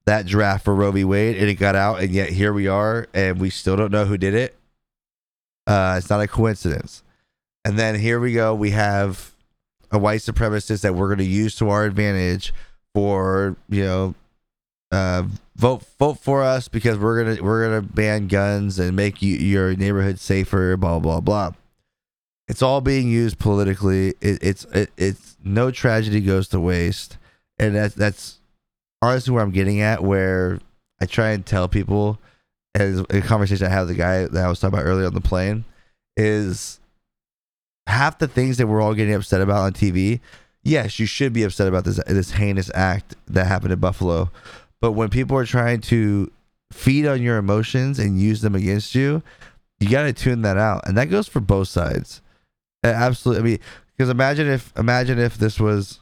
[0.07, 1.03] that draft for Roe v.
[1.03, 4.05] Wade, and it got out, and yet here we are, and we still don't know
[4.05, 4.55] who did it.
[5.67, 7.03] Uh, it's not a coincidence.
[7.65, 8.55] And then here we go.
[8.55, 9.33] We have
[9.91, 12.53] a white supremacist that we're going to use to our advantage
[12.93, 14.15] for you know
[14.93, 15.25] uh,
[15.57, 19.75] vote vote for us because we're gonna we're gonna ban guns and make you, your
[19.75, 20.77] neighborhood safer.
[20.77, 21.53] Blah blah blah.
[22.47, 24.15] It's all being used politically.
[24.21, 27.17] It, it's it, it's no tragedy goes to waste,
[27.59, 28.39] and that's that's
[29.01, 30.03] honestly where I'm getting at.
[30.03, 30.61] Where
[31.01, 32.19] I try and tell people,
[32.75, 35.15] as a conversation I had with the guy that I was talking about earlier on
[35.15, 35.65] the plane,
[36.17, 36.81] is
[37.87, 40.21] half the things that we're all getting upset about on TV.
[40.63, 44.31] Yes, you should be upset about this this heinous act that happened in Buffalo,
[44.81, 46.31] but when people are trying to
[46.73, 49.23] feed on your emotions and use them against you,
[49.81, 52.21] you got to tune that out, and that goes for both sides.
[52.85, 53.41] Absolutely.
[53.41, 53.59] I mean,
[53.97, 56.01] because imagine if imagine if this was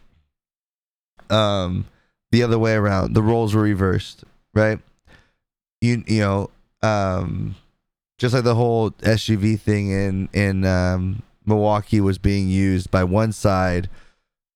[1.30, 1.86] um
[2.30, 3.14] the other way around.
[3.14, 4.24] The roles were reversed,
[4.54, 4.78] right?
[5.80, 6.50] You you know,
[6.82, 7.56] um
[8.18, 13.32] just like the whole SUV thing in in um Milwaukee was being used by one
[13.32, 13.88] side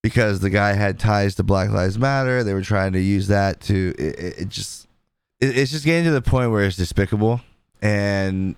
[0.01, 2.43] because the guy had ties to Black Lives Matter.
[2.43, 4.87] They were trying to use that to it, it just
[5.39, 7.41] it, it's just getting to the point where it's despicable
[7.81, 8.55] and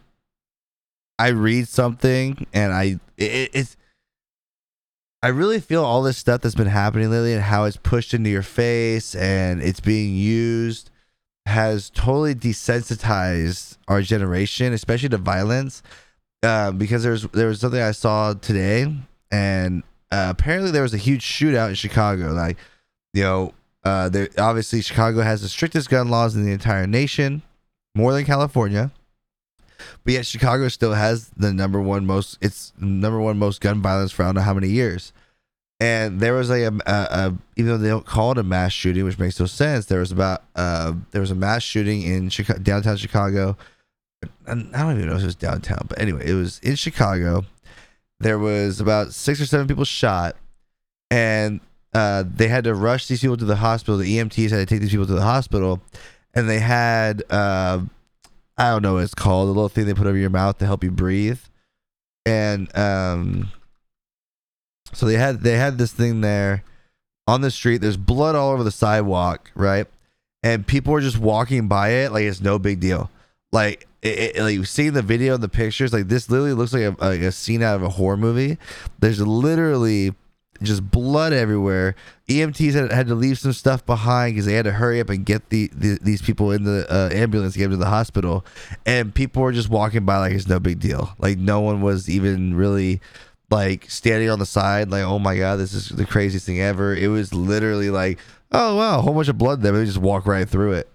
[1.20, 3.78] I read something and I it, it's
[5.22, 8.30] I really feel all this stuff that's been happening lately and how it's pushed into
[8.30, 10.90] your face and it's being used
[11.46, 15.82] has totally desensitized our generation, especially to violence.
[16.42, 18.96] Uh, because there's there was something I saw today,
[19.30, 22.32] and uh, apparently there was a huge shootout in Chicago.
[22.32, 22.58] Like,
[23.14, 23.54] you know,
[23.84, 27.42] uh, there obviously Chicago has the strictest gun laws in the entire nation,
[27.94, 28.92] more than California.
[30.04, 34.12] But yet Chicago still has the number one most it's number one most gun violence
[34.12, 35.14] for I don't know how many years.
[35.82, 39.06] And there was a, a, a even though they don't call it a mass shooting,
[39.06, 39.86] which makes no sense.
[39.86, 43.58] There was about uh, there was a mass shooting in Chicago, downtown Chicago.
[44.46, 47.46] I don't even know if it was downtown, but anyway, it was in Chicago.
[48.20, 50.36] There was about six or seven people shot,
[51.10, 51.62] and
[51.94, 53.98] uh, they had to rush these people to the hospital.
[53.98, 55.82] The EMTs had to take these people to the hospital,
[56.34, 57.82] and they had uh,
[58.60, 60.66] I don't know what it's called, the little thing they put over your mouth to
[60.66, 61.40] help you breathe.
[62.26, 63.52] And um
[64.94, 66.64] so they had they had this thing there
[67.28, 67.78] on the street.
[67.78, 69.88] There's blood all over the sidewalk, right?
[70.44, 73.10] And people are just walking by it like it's no big deal.
[73.52, 76.84] Like it, it, like seeing the video and the pictures, like this literally looks like
[76.84, 78.58] a, like a scene out of a horror movie.
[79.00, 80.14] There's literally
[80.62, 81.96] just blood everywhere.
[82.28, 85.26] EMTs had, had to leave some stuff behind because they had to hurry up and
[85.26, 88.46] get the, the these people in the uh, ambulance, get them to the hospital,
[88.86, 91.16] and people were just walking by like it's no big deal.
[91.18, 93.02] Like no one was even really
[93.50, 96.96] like standing on the side, like oh my god, this is the craziest thing ever.
[96.96, 98.20] It was literally like
[98.52, 99.72] oh wow, a whole bunch of blood there.
[99.72, 100.90] They just walk right through it,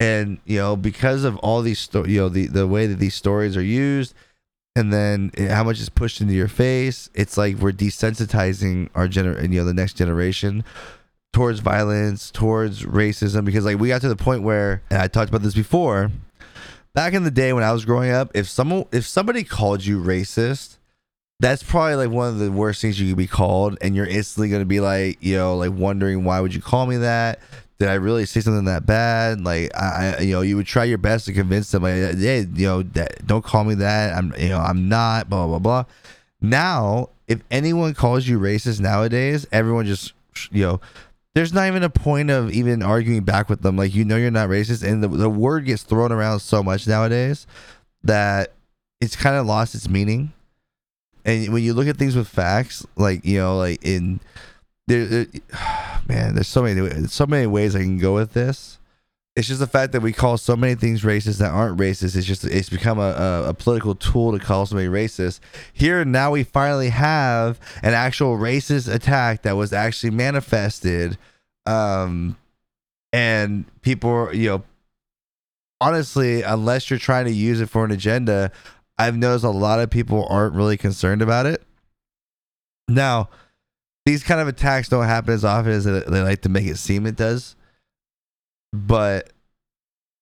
[0.00, 3.14] and you know because of all these sto- you know the the way that these
[3.14, 4.14] stories are used
[4.76, 7.08] and then how much is pushed into your face.
[7.14, 10.64] It's like we're desensitizing our gener you know the next generation
[11.34, 15.28] towards violence towards racism because like we got to the point where and i talked
[15.28, 16.12] about this before
[16.94, 20.00] back in the day when i was growing up if someone if somebody called you
[20.00, 20.76] racist
[21.40, 24.48] that's probably like one of the worst things you could be called and you're instantly
[24.48, 27.40] going to be like you know like wondering why would you call me that
[27.84, 29.44] did I really say something that bad?
[29.44, 32.66] Like I, you know, you would try your best to convince them, like, hey, you
[32.66, 34.16] know, that, don't call me that.
[34.16, 35.28] I'm, you know, I'm not.
[35.28, 35.84] Blah blah blah.
[36.40, 40.14] Now, if anyone calls you racist nowadays, everyone just,
[40.50, 40.80] you know,
[41.34, 43.76] there's not even a point of even arguing back with them.
[43.76, 46.86] Like you know, you're not racist, and the the word gets thrown around so much
[46.86, 47.46] nowadays
[48.02, 48.54] that
[49.02, 50.32] it's kind of lost its meaning.
[51.26, 54.20] And when you look at things with facts, like you know, like in
[54.86, 55.26] there, there
[56.08, 58.78] man, there's so many so many ways I can go with this.
[59.36, 62.14] It's just the fact that we call so many things racist that aren't racist.
[62.16, 65.40] It's just it's become a, a, a political tool to call somebody racist.
[65.72, 71.18] Here now we finally have an actual racist attack that was actually manifested,
[71.66, 72.36] um,
[73.12, 74.62] and people, you know,
[75.80, 78.52] honestly, unless you're trying to use it for an agenda,
[78.98, 81.60] I've noticed a lot of people aren't really concerned about it.
[82.86, 83.30] Now,
[84.06, 87.06] these kind of attacks don't happen as often as they like to make it seem
[87.06, 87.56] it does.
[88.72, 89.30] But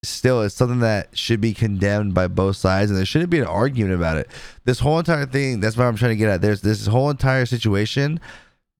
[0.03, 3.45] still, it's something that should be condemned by both sides, and there shouldn't be an
[3.45, 4.29] argument about it.
[4.65, 6.41] This whole entire thing, that's what I'm trying to get at.
[6.41, 8.19] There's this whole entire situation,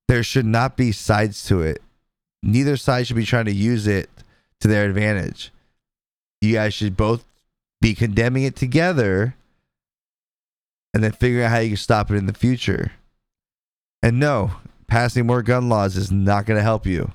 [0.07, 1.81] there should not be sides to it.
[2.43, 4.09] Neither side should be trying to use it
[4.59, 5.51] to their advantage.
[6.41, 7.23] You guys should both
[7.81, 9.35] be condemning it together
[10.93, 12.91] and then figuring out how you can stop it in the future
[14.01, 14.51] And no,
[14.93, 17.11] passing more gun laws is not going to help you,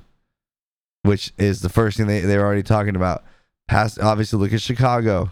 [1.03, 3.23] which is the first thing they, they're already talking about.
[3.69, 5.31] Pass, obviously, look at Chicago.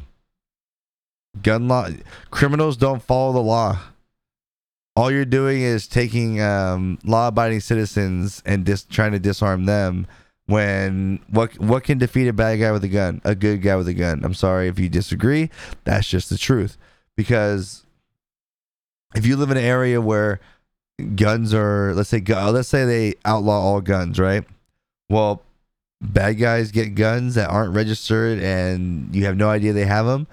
[1.43, 1.89] Gun law,
[2.31, 3.81] criminals don't follow the law.
[4.95, 10.07] All you're doing is taking um, law-abiding citizens and dis- trying to disarm them.
[10.47, 13.21] When what what can defeat a bad guy with a gun?
[13.25, 14.25] A good guy with a gun.
[14.25, 15.51] I'm sorry if you disagree.
[15.83, 16.79] That's just the truth.
[17.17, 17.85] Because
[19.17, 20.39] if you live in an area where
[21.15, 24.45] guns are let's say uh, let's say they outlaw all guns right?
[25.09, 25.43] Well
[26.01, 30.27] bad guys get guns that aren't registered and you have no idea they have them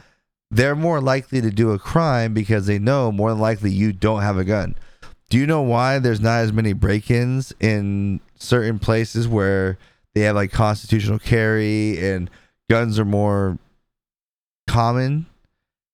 [0.53, 4.21] they're more likely to do a crime because they know more than likely you don't
[4.21, 4.75] have a gun.
[5.29, 9.79] Do you know why there's not as many break-ins in certain places where
[10.13, 12.29] they have like constitutional carry and
[12.69, 13.57] guns are more
[14.67, 15.25] common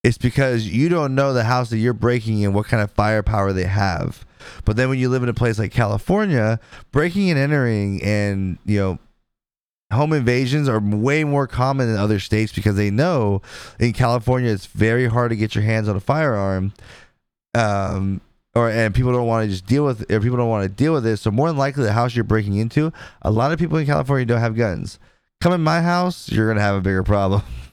[0.03, 3.53] it's because you don't know the house that you're breaking in what kind of firepower
[3.53, 4.25] they have
[4.65, 6.59] but then when you live in a place like California,
[6.91, 8.99] breaking and entering and, you know,
[9.91, 13.41] home invasions are way more common in other states because they know
[13.79, 16.73] in California it's very hard to get your hands on a firearm.
[17.55, 18.21] Um,
[18.55, 20.93] or and people don't want to just deal with or people don't want to deal
[20.93, 21.17] with it.
[21.17, 22.91] So more than likely the house you're breaking into,
[23.21, 24.99] a lot of people in California don't have guns.
[25.41, 27.41] Come in my house, you're gonna have a bigger problem.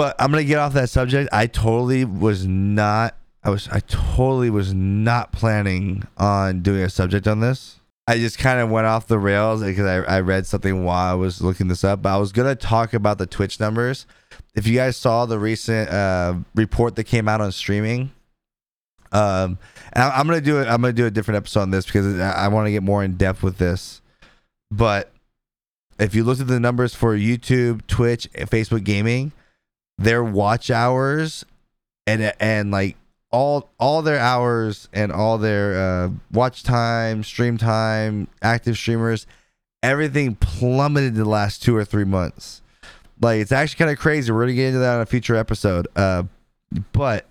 [0.00, 1.28] But I'm gonna get off that subject.
[1.30, 7.28] I totally was not I was I totally was not planning on doing a subject
[7.28, 7.80] on this.
[8.06, 11.12] I just kind of went off the rails because I, I read something while I
[11.12, 12.00] was looking this up.
[12.00, 14.06] But I was gonna talk about the Twitch numbers.
[14.54, 18.10] If you guys saw the recent uh, report that came out on streaming,
[19.12, 19.58] um,
[19.94, 20.66] I, am gonna do it.
[20.66, 23.04] I'm gonna do a different episode on this because I, I want to get more
[23.04, 24.00] in depth with this.
[24.70, 25.12] But
[25.98, 29.32] if you look at the numbers for YouTube, Twitch, Facebook gaming,
[30.00, 31.44] their watch hours
[32.06, 32.96] and and like
[33.30, 39.26] all all their hours and all their uh, watch time, stream time, active streamers,
[39.82, 42.62] everything plummeted the last two or three months.
[43.20, 44.32] Like it's actually kind of crazy.
[44.32, 45.86] We're gonna get into that on a future episode.
[45.94, 46.24] Uh,
[46.92, 47.26] but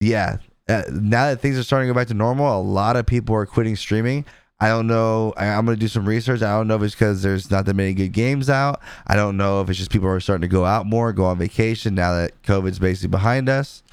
[0.00, 0.38] yeah,
[0.68, 3.34] uh, now that things are starting to go back to normal, a lot of people
[3.34, 4.24] are quitting streaming.
[4.60, 5.32] I don't know.
[5.36, 6.42] I, am gonna do some research.
[6.42, 8.80] I don't know if it's because there's not that many good games out.
[9.06, 11.38] I don't know if it's just people are starting to go out more, go on
[11.38, 13.84] vacation now that COVID's basically behind us.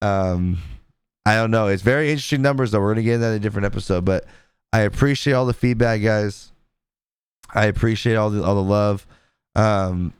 [0.00, 0.58] Um,
[1.26, 1.68] I don't know.
[1.68, 2.80] It's very interesting numbers though.
[2.80, 4.24] We're gonna get into that in a different episode, but
[4.72, 6.50] I appreciate all the feedback, guys.
[7.54, 9.06] I appreciate all the all the love.
[9.54, 10.14] Um,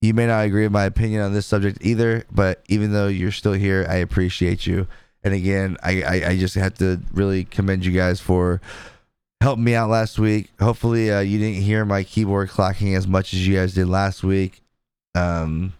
[0.00, 3.32] you may not agree with my opinion on this subject either, but even though you're
[3.32, 4.86] still here, I appreciate you.
[5.22, 8.62] And again, I, I, I just have to really commend you guys for
[9.40, 10.50] helping me out last week.
[10.60, 14.22] Hopefully, uh, you didn't hear my keyboard clacking as much as you guys did last
[14.22, 14.60] week.
[15.14, 15.72] Um,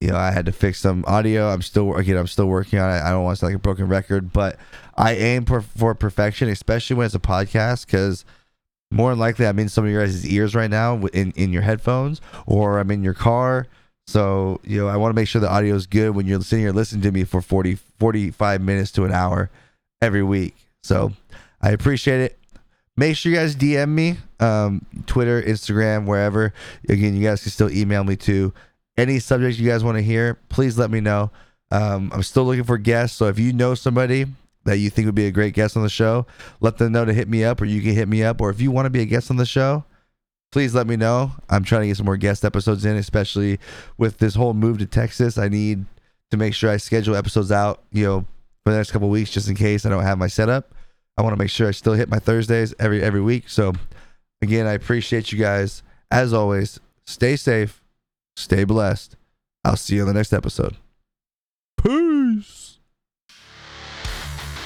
[0.00, 1.48] you know, I had to fix some audio.
[1.48, 3.00] I'm still again, I'm still working on it.
[3.00, 4.58] I don't want to sound like a broken record, but
[4.96, 8.24] I aim for, for perfection, especially when it's a podcast, because
[8.90, 11.62] more than likely I'm in some of your guys' ears right now in, in your
[11.62, 13.66] headphones or I'm in your car.
[14.06, 16.64] So, you know, I want to make sure the audio is good when you're sitting
[16.64, 19.50] here listening to me for 40, 45 minutes to an hour
[20.02, 20.54] every week.
[20.82, 21.12] So
[21.62, 22.38] I appreciate it.
[22.96, 26.52] Make sure you guys DM me, um, Twitter, Instagram, wherever.
[26.88, 28.52] Again, you guys can still email me too
[28.96, 31.30] any subjects you guys want to hear, please let me know.
[31.70, 33.16] Um, I'm still looking for guests.
[33.16, 34.26] So if you know somebody
[34.64, 36.26] that you think would be a great guest on the show,
[36.60, 38.40] let them know to hit me up or you can hit me up.
[38.40, 39.84] Or if you want to be a guest on the show,
[40.52, 41.32] please let me know.
[41.50, 43.58] I'm trying to get some more guest episodes in, especially
[43.98, 45.36] with this whole move to Texas.
[45.36, 45.84] I need
[46.30, 48.20] to make sure I schedule episodes out, you know,
[48.64, 50.72] for the next couple weeks just in case I don't have my setup.
[51.16, 53.48] I want to make sure I still hit my Thursdays every every week.
[53.48, 53.72] So
[54.42, 55.82] again, I appreciate you guys.
[56.10, 57.80] As always, stay safe
[58.36, 59.16] Stay blessed.
[59.64, 60.76] I'll see you on the next episode.
[61.82, 62.78] Peace.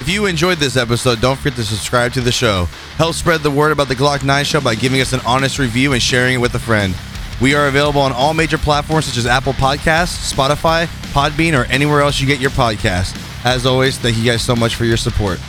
[0.01, 2.67] If you enjoyed this episode, don't forget to subscribe to the show.
[2.97, 5.93] Help spread the word about the Glock 9 show by giving us an honest review
[5.93, 6.95] and sharing it with a friend.
[7.41, 12.01] We are available on all major platforms such as Apple Podcasts, Spotify, Podbean, or anywhere
[12.01, 13.17] else you get your podcast.
[13.45, 15.41] As always, thank you guys so much for your support.